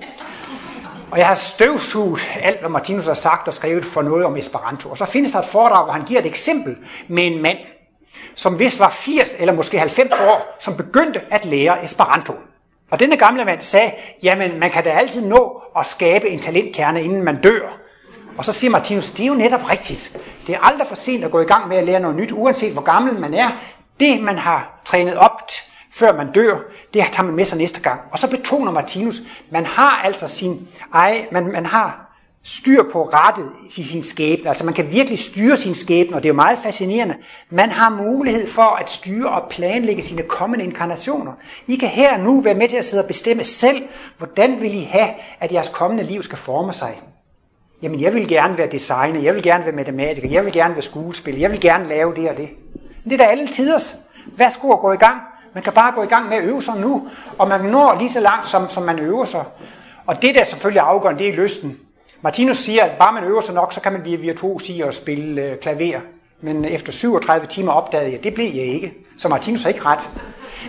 [1.10, 4.90] Og jeg har støvsuget alt, hvad Martinus har sagt og skrevet for noget om Esperanto.
[4.90, 6.76] Og så findes der et foredrag, hvor han giver et eksempel
[7.08, 7.58] med en mand,
[8.34, 12.32] som vist var 80 eller måske 90 år, som begyndte at lære Esperanto.
[12.90, 13.92] Og denne gamle mand sagde,
[14.22, 17.78] jamen man kan da altid nå at skabe en talentkerne, inden man dør.
[18.38, 20.18] Og så siger Martinus, det er jo netop rigtigt.
[20.46, 22.72] Det er aldrig for sent at gå i gang med at lære noget nyt, uanset
[22.72, 23.50] hvor gammel man er.
[24.00, 25.42] Det, man har trænet op
[25.92, 26.58] før man dør,
[26.94, 28.00] det tager man med sig næste gang.
[28.12, 32.08] Og så betoner Martinus, man har altså sin ej, man, man har
[32.42, 34.48] styr på rettet i sin skæbne.
[34.48, 37.14] Altså man kan virkelig styre sin skæbne, og det er jo meget fascinerende.
[37.50, 41.32] Man har mulighed for at styre og planlægge sine kommende inkarnationer.
[41.66, 43.82] I kan her nu være med til at sidde og bestemme selv,
[44.18, 45.08] hvordan vil I have,
[45.40, 47.00] at jeres kommende liv skal forme sig.
[47.82, 50.82] Jamen, jeg vil gerne være designer, jeg vil gerne være matematiker, jeg vil gerne være
[50.82, 52.48] skuespiller, jeg vil gerne lave det og det.
[53.04, 53.96] Men det er da alle tiders.
[54.36, 55.20] Værsgo at gå i gang.
[55.54, 58.10] Man kan bare gå i gang med at øve sig nu, og man når lige
[58.10, 59.44] så langt, som, som man øver sig.
[60.06, 61.78] Og det, der selvfølgelig afgørende, det er lysten.
[62.20, 64.94] Martinus siger, at bare man øver sig nok, så kan man blive virtuos i at
[64.94, 66.00] spille øh, klaver.
[66.40, 68.94] Men efter 37 timer opdagede jeg, at det blev jeg ikke.
[69.16, 70.08] Så Martinus har ikke ret.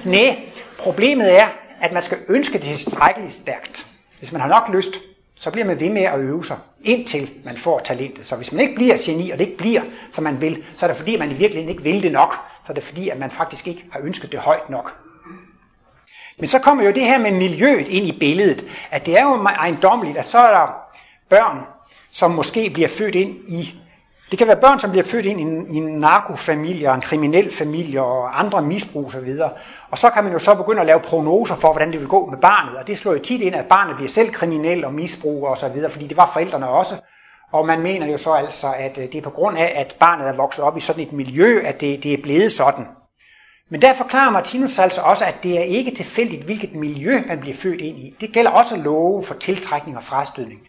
[0.06, 0.40] Nej,
[0.80, 1.48] problemet er,
[1.82, 3.86] at man skal ønske det tilstrækkeligt stærkt.
[4.20, 5.00] Hvis man har nok lyst,
[5.40, 8.26] så bliver man ved med at øve sig, indtil man får talentet.
[8.26, 9.82] Så hvis man ikke bliver geni, og det ikke bliver,
[10.12, 12.36] som man vil, så er det fordi, man i virkeligheden ikke vil det nok
[12.70, 14.96] så er det fordi, at man faktisk ikke har ønsket det højt nok.
[16.38, 19.44] Men så kommer jo det her med miljøet ind i billedet, at det er jo
[19.44, 20.68] ejendommeligt, at så er der
[21.30, 21.58] børn,
[22.12, 23.76] som måske bliver født ind i
[24.32, 27.02] det kan være børn, som bliver født ind i en, i en narkofamilie, og en
[27.02, 29.38] kriminel familie og andre misbrug osv.
[29.42, 29.52] Og,
[29.92, 32.30] og så kan man jo så begynde at lave prognoser for, hvordan det vil gå
[32.30, 32.78] med barnet.
[32.78, 36.08] Og det slår jo tit ind, at barnet bliver selv kriminel og misbruger osv., fordi
[36.08, 36.96] det var forældrene også.
[37.52, 40.28] Og man mener jo så altså, at øh, det er på grund af, at barnet
[40.28, 42.86] er vokset op i sådan et miljø, at det, det er blevet sådan.
[43.72, 47.56] Men der forklarer Martinus altså også, at det er ikke tilfældigt, hvilket miljø man bliver
[47.56, 48.16] født ind i.
[48.22, 50.60] Det gælder også love for tiltrækning og frastødning.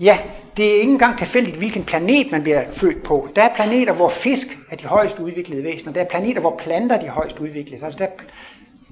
[0.00, 0.18] Ja,
[0.56, 3.28] det er ikke engang tilfældigt, hvilken planet man bliver født på.
[3.36, 5.92] Der er planeter, hvor fisk er de højst udviklede væsener.
[5.92, 7.84] Der er planeter, hvor planter er de højst udviklede.
[7.84, 8.06] Altså der,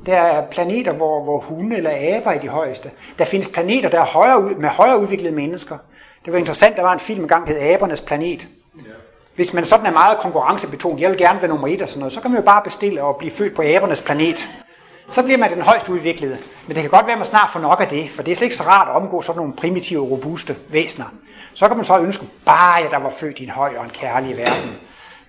[0.07, 2.91] der er planeter, hvor, hvor hunde eller aber er de højeste.
[3.19, 5.79] Der findes planeter, der er højere, med højere udviklede mennesker.
[6.25, 8.47] Det var interessant, der var en film engang, der hed Abernes Planet.
[9.35, 12.13] Hvis man sådan er meget konkurrencebetonet, jeg vil gerne være nummer et og sådan noget,
[12.13, 14.49] så kan man jo bare bestille og blive født på Abernes Planet
[15.11, 16.39] så bliver man den højst udviklede.
[16.67, 18.37] Men det kan godt være, at man snart får nok af det, for det er
[18.37, 21.07] slet ikke så rart at omgå sådan nogle primitive, robuste væsener.
[21.55, 23.91] Så kan man så ønske, bare jeg der var født i en høj og en
[23.91, 24.71] kærlig verden.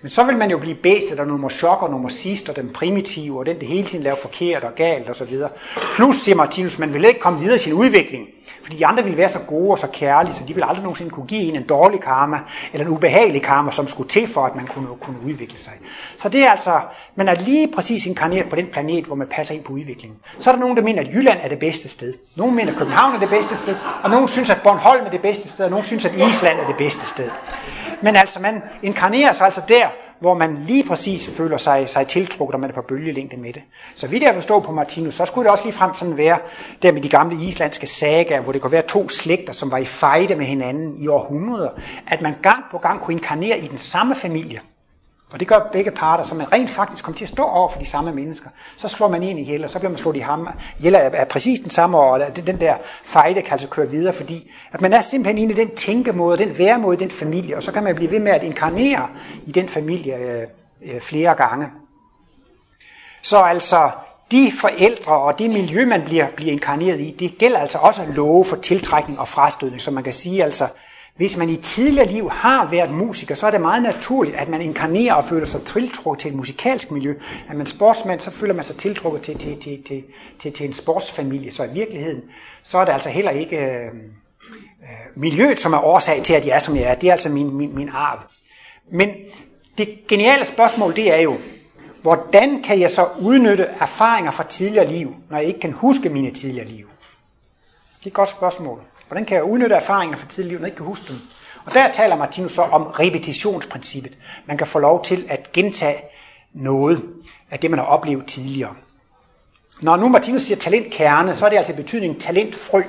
[0.02, 2.70] Men så vil man jo blive bæstet af nummer chok og nummer sidst og den
[2.74, 5.36] primitive og den, det hele tiden laver forkert og galt osv.
[5.94, 8.26] Plus, siger Martinus, man vil ikke komme videre i sin udvikling.
[8.62, 11.10] Fordi de andre ville være så gode og så kærlige, så de ville aldrig nogensinde
[11.10, 12.40] kunne give en en dårlig karma,
[12.72, 15.72] eller en ubehagelig karma, som skulle til for, at man kunne, kunne udvikle sig.
[16.16, 16.80] Så det er altså,
[17.14, 20.18] man er lige præcis inkarneret på den planet, hvor man passer ind på udviklingen.
[20.38, 22.14] Så er der nogen, der mener, at Jylland er det bedste sted.
[22.36, 25.20] Nogle mener, at København er det bedste sted, og nogen synes, at Bornholm er det
[25.20, 27.30] bedste sted, og nogen synes, at Island er det bedste sted.
[28.02, 29.88] Men altså, man inkarnerer sig altså der,
[30.20, 33.62] hvor man lige præcis føler sig, sig tiltrukket, og man er på bølgelængde med det.
[33.94, 36.38] Så vidt jeg forstår på Martinus, så skulle det også lige frem sådan være,
[36.82, 39.84] der med de gamle islandske sager, hvor det kunne være to slægter, som var i
[39.84, 41.70] fejde med hinanden i århundreder,
[42.06, 44.60] at man gang på gang kunne inkarnere i den samme familie.
[45.32, 47.78] Og det gør begge parter, så man rent faktisk kommer til at stå over for
[47.78, 48.50] de samme mennesker.
[48.76, 50.48] Så slår man ind i ihjel, og så bliver man slået i ham.
[50.78, 54.50] Ihjel er, er præcis den samme, og den der fejde kan altså køre videre, fordi
[54.72, 57.72] at man er simpelthen inde i den tænkemåde, den væremåde i den familie, og så
[57.72, 59.08] kan man blive ved med at inkarnere
[59.46, 60.46] i den familie øh,
[60.82, 61.66] øh, flere gange.
[63.22, 63.90] Så altså,
[64.30, 68.44] de forældre og det miljø, man bliver, bliver inkarneret i, det gælder altså også love
[68.44, 70.68] for tiltrækning og frastødning, så man kan sige altså,
[71.16, 74.62] hvis man i tidligere liv har været musiker, så er det meget naturligt, at man
[74.62, 77.14] inkarnerer og føler sig tiltrukket til et musikalsk miljø.
[77.48, 80.04] Er man sportsmand, så føler man sig tiltrukket til, til, til, til,
[80.38, 81.52] til, til en sportsfamilie.
[81.52, 82.22] Så i virkeligheden,
[82.62, 83.90] så er det altså heller ikke øh, øh
[85.14, 86.94] miljøet, som er årsag til, at jeg er, som jeg er.
[86.94, 88.18] Det er altså min, min, min arv.
[88.90, 89.10] Men
[89.78, 91.38] det geniale spørgsmål, det er jo,
[92.02, 96.30] hvordan kan jeg så udnytte erfaringer fra tidligere liv, når jeg ikke kan huske mine
[96.30, 96.86] tidligere liv?
[97.98, 98.80] Det er et godt spørgsmål.
[99.08, 101.16] Hvordan kan jeg udnytte erfaringer fra tidligere liv, når jeg ikke kan huske dem?
[101.64, 104.18] Og der taler Martinus så om repetitionsprincippet.
[104.46, 105.96] Man kan få lov til at gentage
[106.52, 107.02] noget
[107.50, 108.74] af det, man har oplevet tidligere.
[109.82, 112.82] Når nu Martinus siger talentkerne, så er det altså i betydning talentfrø.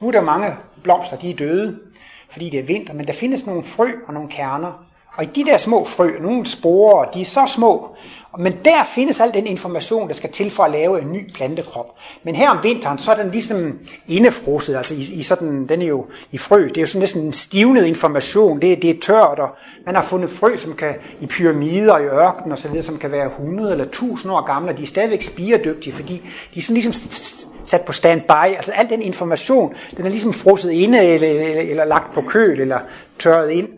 [0.00, 1.78] Nu er der mange blomster, de er døde,
[2.30, 4.84] fordi det er vinter, men der findes nogle frø og nogle kerner.
[5.16, 7.96] Og i de der små frø, nogle sporer, de er så små,
[8.38, 11.86] men der findes al den information, der skal til for at lave en ny plantekrop.
[12.22, 13.78] Men her om vinteren, så er den ligesom
[14.08, 17.22] indefrosset, altså i, i sådan, den er jo i frø, det er jo sådan næsten
[17.22, 19.48] en stivnet information, det, det er tørt, og
[19.86, 23.12] man har fundet frø, som kan i pyramider i ørkenen og så videre, som kan
[23.12, 26.22] være 100 eller 1000 år gamle, og de er stadigvæk spiredygtige, fordi
[26.54, 27.10] de er sådan ligesom
[27.64, 31.84] sat på standby, altså al den information, den er ligesom frosset inde, eller, eller, eller
[31.84, 32.78] lagt på køl, eller
[33.18, 33.68] tørret ind.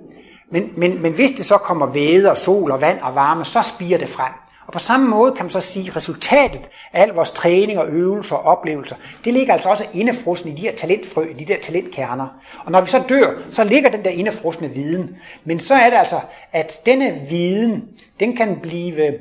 [0.50, 3.62] Men, men, men hvis det så kommer væde og sol og vand og varme, så
[3.62, 4.32] spiger det frem.
[4.66, 7.88] Og på samme måde kan man så sige, at resultatet af al vores træning og
[7.88, 11.56] øvelser og oplevelser, det ligger altså også indefrosne i de her talentfrø, i de der
[11.62, 12.28] talentkerner.
[12.64, 15.16] Og når vi så dør, så ligger den der indefrosne viden.
[15.44, 16.20] Men så er det altså,
[16.52, 17.84] at denne viden,
[18.20, 19.18] den kan blive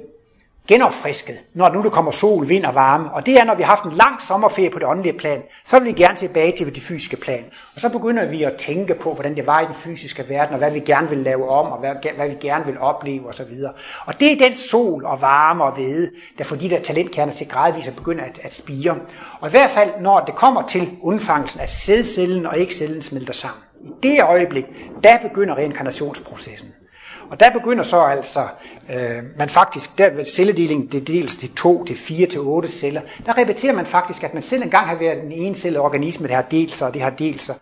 [0.68, 3.12] genopfrisket, når nu der kommer sol, vind og varme.
[3.12, 5.80] Og det er, når vi har haft en lang sommerferie på det åndelige plan, så
[5.80, 7.46] vil vi gerne tilbage til det fysiske plan.
[7.76, 10.58] Og så begynder vi at tænke på, hvordan det var i den fysiske verden, og
[10.58, 13.54] hvad vi gerne vil lave om, og hvad, hvad vi gerne vil opleve osv.
[14.06, 17.48] Og det er den sol og varme og vede, der får de der talentkerner til
[17.48, 18.96] gradvist at begynde at, at spire.
[19.40, 23.62] Og i hvert fald, når det kommer til undfangelsen, at sædcellen og ægcellen smelter sammen.
[23.82, 24.66] I det øjeblik,
[25.04, 26.70] der begynder reinkarnationsprocessen.
[27.30, 28.48] Og der begynder så altså,
[28.90, 33.02] øh, man faktisk, der celledeling, det deles til to, til fire, til otte celler.
[33.26, 36.42] Der repeterer man faktisk, at man selv engang har været en encellet organisme, der har
[36.42, 37.56] delt sig, og det har delt sig.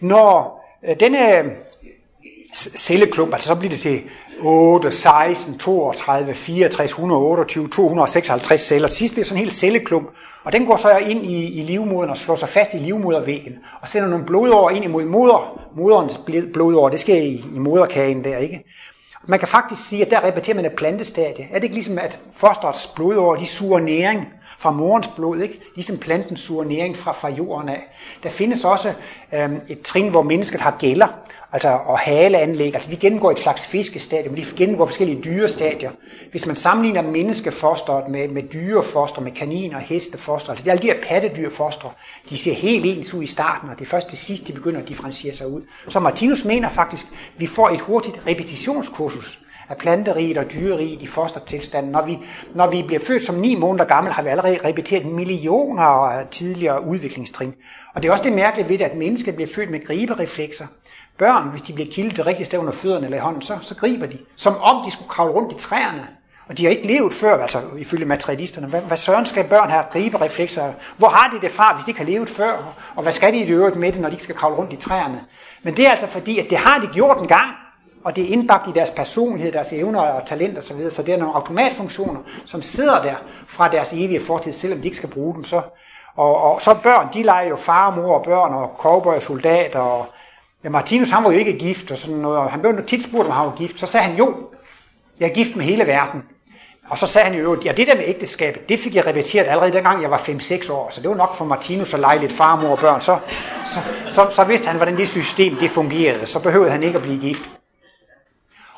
[0.00, 1.44] Når øh, denne øh,
[2.54, 4.02] celleklump, altså så bliver det til
[4.42, 8.88] 8, 16, 32, 64, 128, 256 celler.
[8.88, 10.08] Til sidst bliver sådan en hel celleklump,
[10.44, 13.88] og den går så ind i, i livmoderen og slår sig fast i livmodervæggen, og
[13.88, 16.20] sender nogle blodår ind imod moder, moderens
[16.52, 16.88] blodår.
[16.88, 18.64] Det sker i, i moderkagen der, ikke?
[19.26, 21.48] Man kan faktisk sige, at der repeterer man et plantestadie.
[21.50, 24.28] Er det ikke ligesom, at fosterets blodår, de suger næring
[24.58, 25.60] fra morens blod, ikke?
[25.74, 27.82] ligesom planten suger næring fra, fra jorden af.
[28.22, 28.92] Der findes også
[29.32, 31.06] øhm, et trin, hvor mennesket har gælder,
[31.52, 32.74] altså og haleanlæg.
[32.74, 35.90] Altså vi gennemgår et slags fiskestadie, men vi gennemgår forskellige dyrestadier.
[36.30, 40.82] Hvis man sammenligner menneskefosteret med, med dyrefoster, med kaniner og hestefoster, altså det er alle
[40.82, 41.88] de her pattedyrfoster,
[42.30, 44.80] de ser helt ens ud i starten, og det er først til sidst, de begynder
[44.80, 45.62] at differentiere sig ud.
[45.88, 49.38] Så Martinus mener faktisk, at vi får et hurtigt repetitionskursus
[49.68, 51.92] af planteriget og dyreriget i fostertilstanden.
[51.92, 52.18] Når vi,
[52.54, 56.86] når vi bliver født som ni måneder gammel, har vi allerede repeteret millioner af tidligere
[56.86, 57.54] udviklingstrin.
[57.94, 60.66] Og det er også det mærkelige ved det, at mennesket bliver født med gribereflekser.
[61.18, 63.74] Børn, hvis de bliver kildet det rigtige sted under fødderne eller i hånden, så, så
[63.74, 66.08] griber de, som om de skulle kravle rundt i træerne.
[66.48, 68.66] Og de har ikke levet før, altså ifølge materialisterne.
[68.66, 70.72] Hvad, hvad søren skal børn have gribereflekser?
[70.96, 72.74] Hvor har de det fra, hvis de ikke har levet før?
[72.96, 74.76] Og hvad skal de i øvrigt med det, når de ikke skal kravle rundt i
[74.76, 75.20] træerne?
[75.62, 77.50] Men det er altså fordi, at det har de gjort en gang,
[78.04, 81.14] og det er indbagt i deres personlighed, deres evner og talent osv., så, så det
[81.14, 83.14] er nogle automatfunktioner, som sidder der
[83.46, 85.44] fra deres evige fortid, selvom de ikke skal bruge dem.
[85.44, 85.60] Så,
[86.16, 89.22] og, og så børn, de leger jo far og mor og børn og cowboy og
[89.22, 89.80] soldater.
[89.80, 90.06] Og,
[90.64, 93.26] ja, Martinus, han var jo ikke gift og sådan noget, og han blev tit spurgt,
[93.26, 93.80] om han var gift.
[93.80, 94.36] Så sagde han, jo,
[95.20, 96.22] jeg er gift med hele verden.
[96.88, 99.72] Og så sagde han jo, ja, det der med ægteskabet, det fik jeg repeteret allerede
[99.72, 102.56] dengang, jeg var 5-6 år, så det var nok for Martinus at lege lidt far,
[102.56, 103.00] mor og børn.
[103.00, 103.18] Så,
[103.64, 107.02] så, så, så vidste han, hvordan det system det fungerede, så behøvede han ikke at
[107.02, 107.50] blive gift.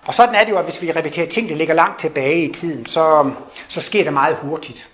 [0.07, 2.53] Og sådan er det jo, at hvis vi repeterer ting, der ligger langt tilbage i
[2.53, 3.31] tiden, så,
[3.69, 4.89] så sker det meget hurtigt.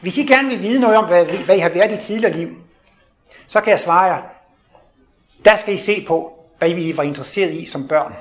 [0.00, 2.48] Hvis I gerne vil vide noget om, hvad, hvad I har været i tidligere liv,
[3.46, 4.22] så kan jeg svare jer,
[5.44, 8.12] der skal I se på, hvad I var interesseret i som børn.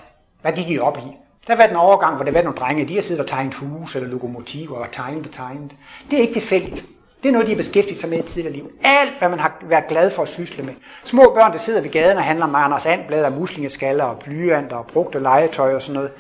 [0.42, 1.18] Hvad gik I op i?
[1.48, 3.96] Der var den overgang, hvor der var nogle drenge, de har siddet og tegnet hus
[3.96, 5.76] eller lokomotiver og tegnet og tegnet.
[6.12, 6.86] Det er ikke tilfældigt.
[7.24, 8.72] Det er noget, de har beskæftiget sig med i tidligere liv.
[8.84, 10.74] Alt, hvad man har været glad for at sysle med.
[11.04, 14.76] Små børn, der sidder ved gaden og handler med Anders Andblad og muslingeskaller og blyanter
[14.76, 16.12] og brugte legetøj og sådan noget.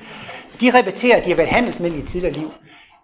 [0.61, 2.51] De repeterer, at de har været handelsmænd i tidligere liv.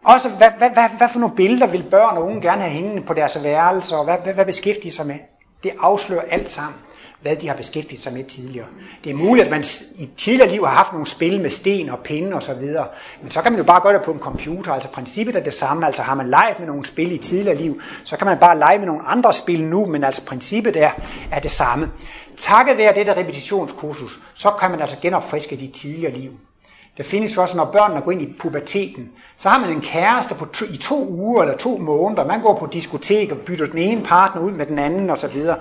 [0.03, 3.01] Også, hvad, hvad, hvad, hvad for nogle billeder vil børn og unge gerne have hængende
[3.01, 5.15] på deres værelser, og hvad, hvad, hvad beskæftiger sig med?
[5.63, 6.79] Det afslører alt sammen
[7.23, 8.67] hvad de har beskæftiget sig med tidligere.
[9.03, 9.63] Det er muligt, at man
[9.95, 12.87] i tidligere liv har haft nogle spil med sten og pinde og så videre,
[13.21, 14.73] men så kan man jo bare gøre det på en computer.
[14.73, 15.85] Altså princippet er det samme.
[15.85, 18.77] Altså har man leget med nogle spil i tidligere liv, så kan man bare lege
[18.77, 20.91] med nogle andre spil nu, men altså princippet er,
[21.31, 21.91] er det samme.
[22.37, 26.31] Takket være det der repetitionskursus, så kan man altså genopfriske de tidligere liv.
[26.97, 30.45] Der findes også, når børnene går ind i puberteten, så har man en kæreste på
[30.45, 32.25] to, i to uger eller to måneder.
[32.25, 35.37] Man går på diskotek og bytter den ene partner ud med den anden osv.
[35.37, 35.55] Ja,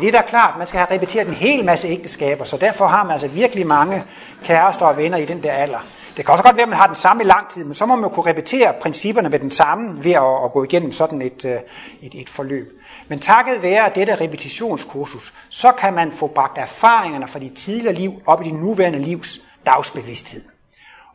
[0.00, 3.04] det er da klart, man skal have repeteret en hel masse ægteskaber, så derfor har
[3.04, 4.04] man altså virkelig mange
[4.44, 5.78] kærester og venner i den der alder.
[6.16, 7.86] Det kan også godt være, at man har den samme i lang tid, men så
[7.86, 11.44] må man kunne repetere principperne med den samme ved at, at gå igennem sådan et,
[11.44, 11.58] øh,
[12.02, 12.80] et, et forløb.
[13.08, 18.12] Men takket være dette repetitionskursus, så kan man få bragt erfaringerne fra de tidligere liv
[18.26, 20.57] op i de nuværende livs dagsbevidsthed.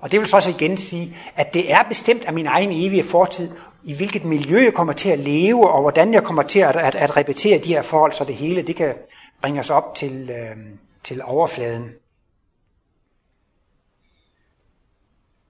[0.03, 3.03] Og det vil så også igen sige, at det er bestemt af min egen evige
[3.03, 3.49] fortid,
[3.83, 6.95] i hvilket miljø jeg kommer til at leve, og hvordan jeg kommer til at, at,
[6.95, 8.93] at repetere de her forhold, så det hele det kan
[9.41, 10.57] bringe os op til, øh,
[11.03, 11.91] til overfladen.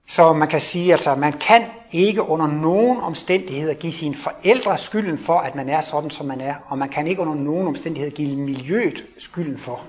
[0.08, 4.78] Så man kan sige, altså, at man kan ikke under nogen omstændigheder give sine forældre
[4.78, 7.66] skylden for, at man er sådan, som man er, og man kan ikke under nogen
[7.66, 9.84] omstændigheder give miljøet skylden for,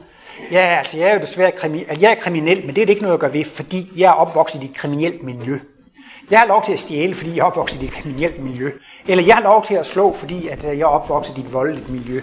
[0.51, 2.89] Ja, altså jeg er jo desværre krimi- altså, jeg er kriminel, men det er det
[2.93, 5.59] ikke noget jeg gør ved, fordi jeg er opvokset i et kriminelt miljø.
[6.31, 8.71] Jeg har lov til at stjæle, fordi jeg er opvokset i et kriminelt miljø.
[9.07, 11.53] Eller jeg har lov til at slå, fordi at øh, jeg er opvokset i et
[11.53, 12.21] voldeligt miljø.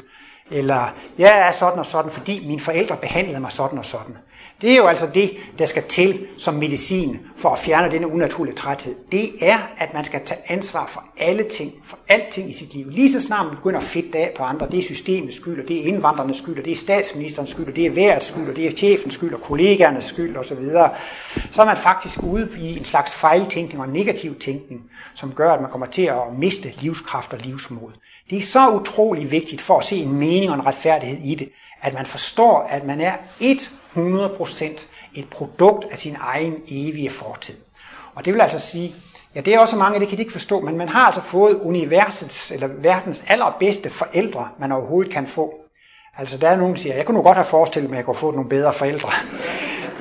[0.50, 4.16] Eller jeg er sådan og sådan, fordi mine forældre behandlede mig sådan og sådan.
[4.62, 8.54] Det er jo altså det, der skal til som medicin for at fjerne denne unaturlige
[8.54, 8.94] træthed.
[9.12, 12.90] Det er, at man skal tage ansvar for alle ting, for alting i sit liv.
[12.90, 15.68] Lige så snart man begynder at fedte af på andre, det er systemets skyld, og
[15.68, 18.56] det er indvandrernes skyld, og det er statsministerens skyld, og det er værets skyld, og
[18.56, 20.64] det er chefens skyld, og kollegaernes skyld osv.,
[21.50, 24.80] så er man faktisk ude i en slags fejltænkning og negativ tænkning,
[25.14, 27.90] som gør, at man kommer til at miste livskraft og livsmod.
[28.30, 31.48] Det er så utrolig vigtigt for at se en mening og en retfærdighed i det,
[31.82, 37.56] at man forstår, at man er 100% et produkt af sin egen evige fortid.
[38.14, 38.94] Og det vil altså sige,
[39.34, 41.54] ja det er også mange, det kan de ikke forstå, men man har altså fået
[41.54, 45.54] universets eller verdens allerbedste forældre, man overhovedet kan få.
[46.18, 48.04] Altså der er nogen, der siger, jeg kunne nu godt have forestillet mig, at jeg
[48.04, 49.10] kunne få nogle bedre forældre.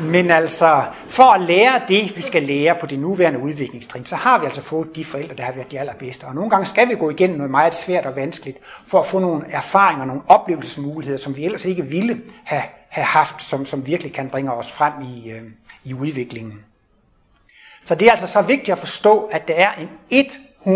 [0.02, 4.40] Men altså, for at lære det, vi skal lære på det nuværende udviklingstrin, så har
[4.40, 6.24] vi altså fået de forældre, der har været de allerbedste.
[6.26, 9.20] Og nogle gange skal vi gå igennem noget meget svært og vanskeligt, for at få
[9.20, 14.14] nogle erfaringer, nogle oplevelsesmuligheder, som vi ellers ikke ville have, have haft, som, som virkelig
[14.14, 15.42] kan bringe os frem i, øh,
[15.84, 16.60] i udviklingen.
[17.84, 19.72] Så det er altså så vigtigt at forstå, at der er
[20.10, 20.26] en
[20.66, 20.68] 100%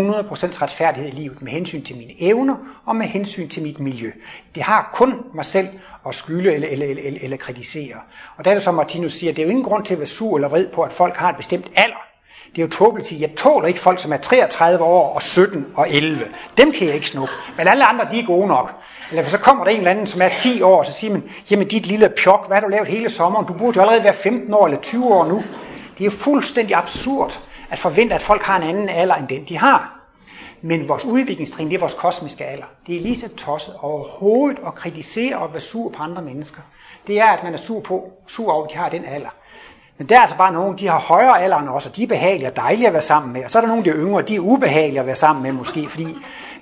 [0.62, 4.10] retfærdighed i livet med hensyn til mine evner og med hensyn til mit miljø.
[4.54, 5.68] Det har kun mig selv
[6.08, 7.96] at skylde eller, eller, eller, eller kritisere.
[8.36, 10.06] Og der er det som Martinus siger, det er jo ingen grund til at være
[10.06, 12.06] sur eller vred på, at folk har et bestemt alder.
[12.50, 15.90] Det er jo tåbeligt jeg tåler ikke folk, som er 33 år og 17 og
[15.90, 16.24] 11.
[16.56, 17.34] Dem kan jeg ikke snuppe.
[17.56, 18.74] Men alle andre, de er gode nok.
[19.10, 21.22] Eller så kommer der en eller anden, som er 10 år, og så siger man,
[21.50, 23.46] jamen dit lille pjok, hvad har du lavet hele sommeren?
[23.46, 25.44] Du burde jo allerede være 15 år eller 20 år nu.
[25.98, 27.40] Det er jo fuldstændig absurd
[27.70, 29.95] at forvente, at folk har en anden alder end den, de har.
[30.62, 32.64] Men vores udviklingstrin, det er vores kosmiske alder.
[32.86, 36.60] Det er lige så tosset overhovedet at kritisere og være sur på andre mennesker.
[37.06, 39.34] Det er, at man er sur på, sur over, at de har den alder.
[39.98, 42.06] Men der er altså bare nogen, de har højere alder end os, og de er
[42.06, 43.44] behagelige og dejlige at være sammen med.
[43.44, 45.52] Og så er der nogen, der er yngre, de er ubehagelige at være sammen med
[45.52, 46.06] måske, fordi,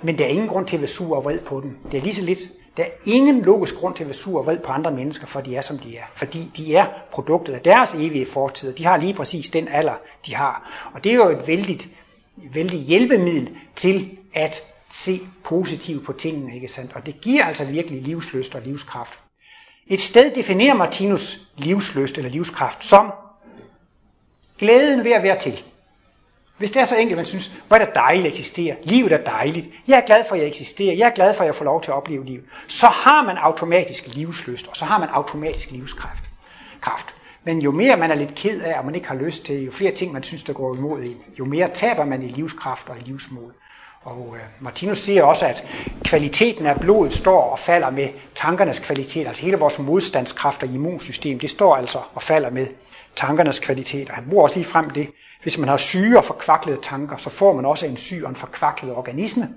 [0.01, 1.77] men der er ingen grund til at være sur og vred på dem.
[1.91, 2.39] Det er lige så lidt.
[2.77, 5.41] Der er ingen logisk grund til at være sur og vred på andre mennesker, for
[5.41, 6.03] de er, som de er.
[6.13, 9.93] Fordi de er produktet af deres evige fortid, og de har lige præcis den alder,
[10.25, 10.71] de har.
[10.93, 11.87] Og det er jo et vældigt,
[12.35, 14.61] vældig hjælpemiddel til at
[14.91, 16.93] se positivt på tingene, ikke sandt?
[16.93, 19.19] Og det giver altså virkelig livsløst og livskraft.
[19.87, 23.11] Et sted definerer Martinus livsløst eller livskraft som
[24.59, 25.63] Glæden ved at være til.
[26.57, 29.23] Hvis det er så enkelt, man synes, hvor er det dejligt at eksistere, livet er
[29.23, 31.65] dejligt, jeg er glad for, at jeg eksisterer, jeg er glad for, at jeg får
[31.65, 35.71] lov til at opleve livet, så har man automatisk livsløst, og så har man automatisk
[35.71, 36.23] livskraft.
[36.81, 37.15] Kraft.
[37.45, 39.71] Men jo mere man er lidt ked af, og man ikke har lyst til, jo
[39.71, 42.97] flere ting man synes, der går imod en, jo mere taber man i livskraft og
[42.97, 43.51] i livsmod.
[44.03, 45.67] Og øh, Martinus siger også, at
[46.03, 49.27] kvaliteten af blodet står og falder med tankernes kvalitet.
[49.27, 52.67] Altså hele vores modstandskraft og immunsystem, det står altså og falder med
[53.15, 54.09] tankernes kvalitet.
[54.09, 55.09] Og han bruger også lige frem det.
[55.43, 58.35] Hvis man har syge og forkvaklede tanker, så får man også en syg og en
[58.35, 59.49] forkvaklet organisme.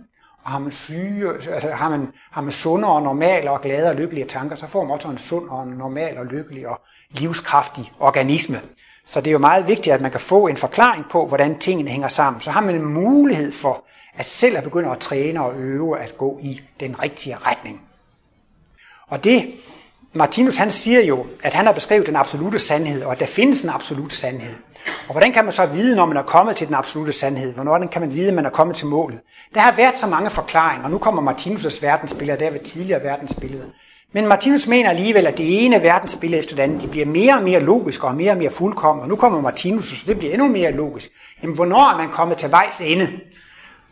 [0.49, 3.95] Og har man, syge, altså har man, har man sunde og normale og glade og
[3.95, 6.81] lykkelige tanker, så får man også en sund og normal og lykkelig og
[7.11, 8.61] livskraftig organisme.
[9.07, 11.91] Så det er jo meget vigtigt, at man kan få en forklaring på, hvordan tingene
[11.91, 12.41] hænger sammen.
[12.41, 13.85] Så har man en mulighed for
[14.15, 17.81] at selv at begynde at træne og øve at gå i den rigtige retning.
[19.07, 19.55] Og det,
[20.19, 23.63] Martinus han siger jo, at han har beskrevet den absolute sandhed, og at der findes
[23.63, 24.55] en absolut sandhed.
[25.09, 27.55] Og hvordan kan man så vide, når man er kommet til den absolute sandhed?
[27.55, 29.21] Hvornår kan man vide, at man er kommet til målet?
[29.55, 33.03] Der har været så mange forklaringer, og nu kommer Martinus' verdensbillede, og der ved tidligere
[33.03, 33.65] verdensbilleder.
[34.13, 37.43] Men Martinus mener alligevel, at det ene verdensbillede efter det andet, de bliver mere og
[37.43, 39.03] mere logisk og mere og mere fuldkommen.
[39.03, 41.09] Og nu kommer Martinus, så det bliver endnu mere logisk.
[41.43, 43.09] Jamen, hvornår er man kommet til vejs ende?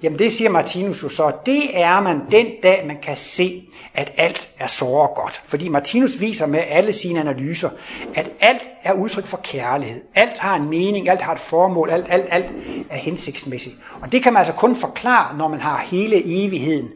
[0.03, 4.12] Jamen det siger Martinus jo så, det er man den dag, man kan se, at
[4.16, 5.42] alt er så godt.
[5.44, 7.70] Fordi Martinus viser med alle sine analyser,
[8.14, 10.03] at alt er udtryk for kærlighed.
[10.14, 12.53] Alt har en mening, alt har et formål, alt, alt, alt
[12.90, 13.76] er hensigtsmæssigt.
[14.01, 16.88] Og det kan man altså kun forklare, når man har hele evigheden,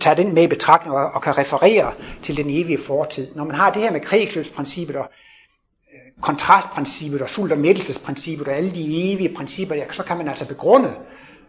[0.00, 1.92] tager den med i betragtning og, og kan referere
[2.22, 3.34] til den evige fortid.
[3.34, 5.08] Når man har det her med kredsløbsprincippet og
[5.94, 10.28] øh, kontrastprincippet og sult- og mættelsesprincippet og alle de evige principper, der, så kan man
[10.28, 10.94] altså begrunde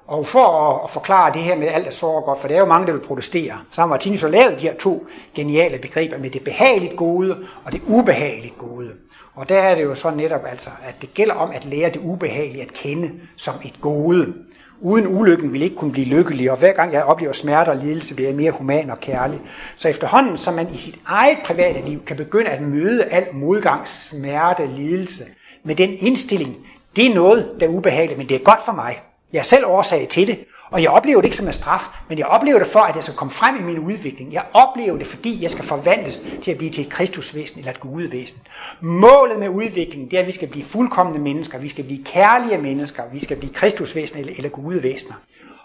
[0.10, 2.66] og for at forklare det her med alt er så godt, for der er jo
[2.66, 6.44] mange, der vil protestere, så har Martinus lavet de her to geniale begreber med det
[6.44, 8.90] behageligt gode og det ubehageligt gode.
[9.36, 12.02] Og der er det jo så netop altså, at det gælder om at lære det
[12.04, 14.34] ubehagelige at kende som et gode.
[14.82, 18.16] Uden ulykken vil ikke kunne blive lykkelig, og hver gang jeg oplever smerte og lidelse,
[18.16, 19.42] bliver jeg mere human og kærlig.
[19.76, 23.88] Så efterhånden, som man i sit eget private liv kan begynde at møde al modgang,
[23.88, 25.24] smerte, lidelse,
[25.64, 26.56] med den indstilling,
[26.96, 29.00] det er noget, der er ubehageligt, men det er godt for mig.
[29.34, 32.18] Jeg er selv årsag til det, og jeg oplever det ikke som en straf, men
[32.18, 34.34] jeg oplever det for, at jeg skal komme frem i min udvikling.
[34.34, 37.80] Jeg oplever det, fordi jeg skal forvandles til at blive til et kristusvæsen eller et
[37.80, 38.38] gudevæsen.
[38.82, 42.58] Målet med udviklingen, det er, at vi skal blive fuldkommende mennesker, vi skal blive kærlige
[42.58, 45.16] mennesker, vi skal blive kristusvæsen eller, eller gudevæsener.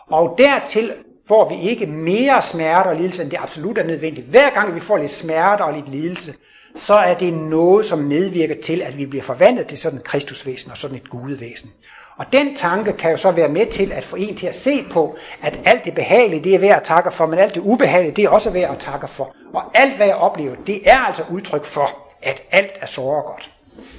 [0.07, 0.93] Og dertil
[1.29, 4.27] får vi ikke mere smerte og lidelse, end det absolut er nødvendigt.
[4.27, 6.35] Hver gang vi får lidt smerte og lidt lidelse,
[6.77, 10.71] så er det noget, som medvirker til, at vi bliver forvandlet til sådan et kristusvæsen
[10.71, 11.71] og sådan et gudevæsen.
[12.17, 14.85] Og den tanke kan jo så være med til at få en til at se
[14.91, 18.13] på, at alt det behagelige, det er værd at takke for, men alt det ubehagelige,
[18.13, 19.35] det er også værd at takke for.
[19.53, 21.89] Og alt, hvad jeg oplever, det er altså udtryk for,
[22.23, 23.51] at alt er så godt.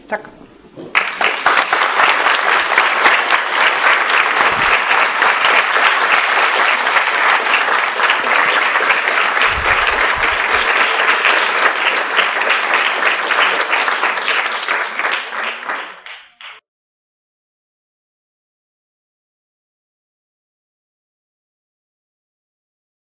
[0.09, 0.19] Tak.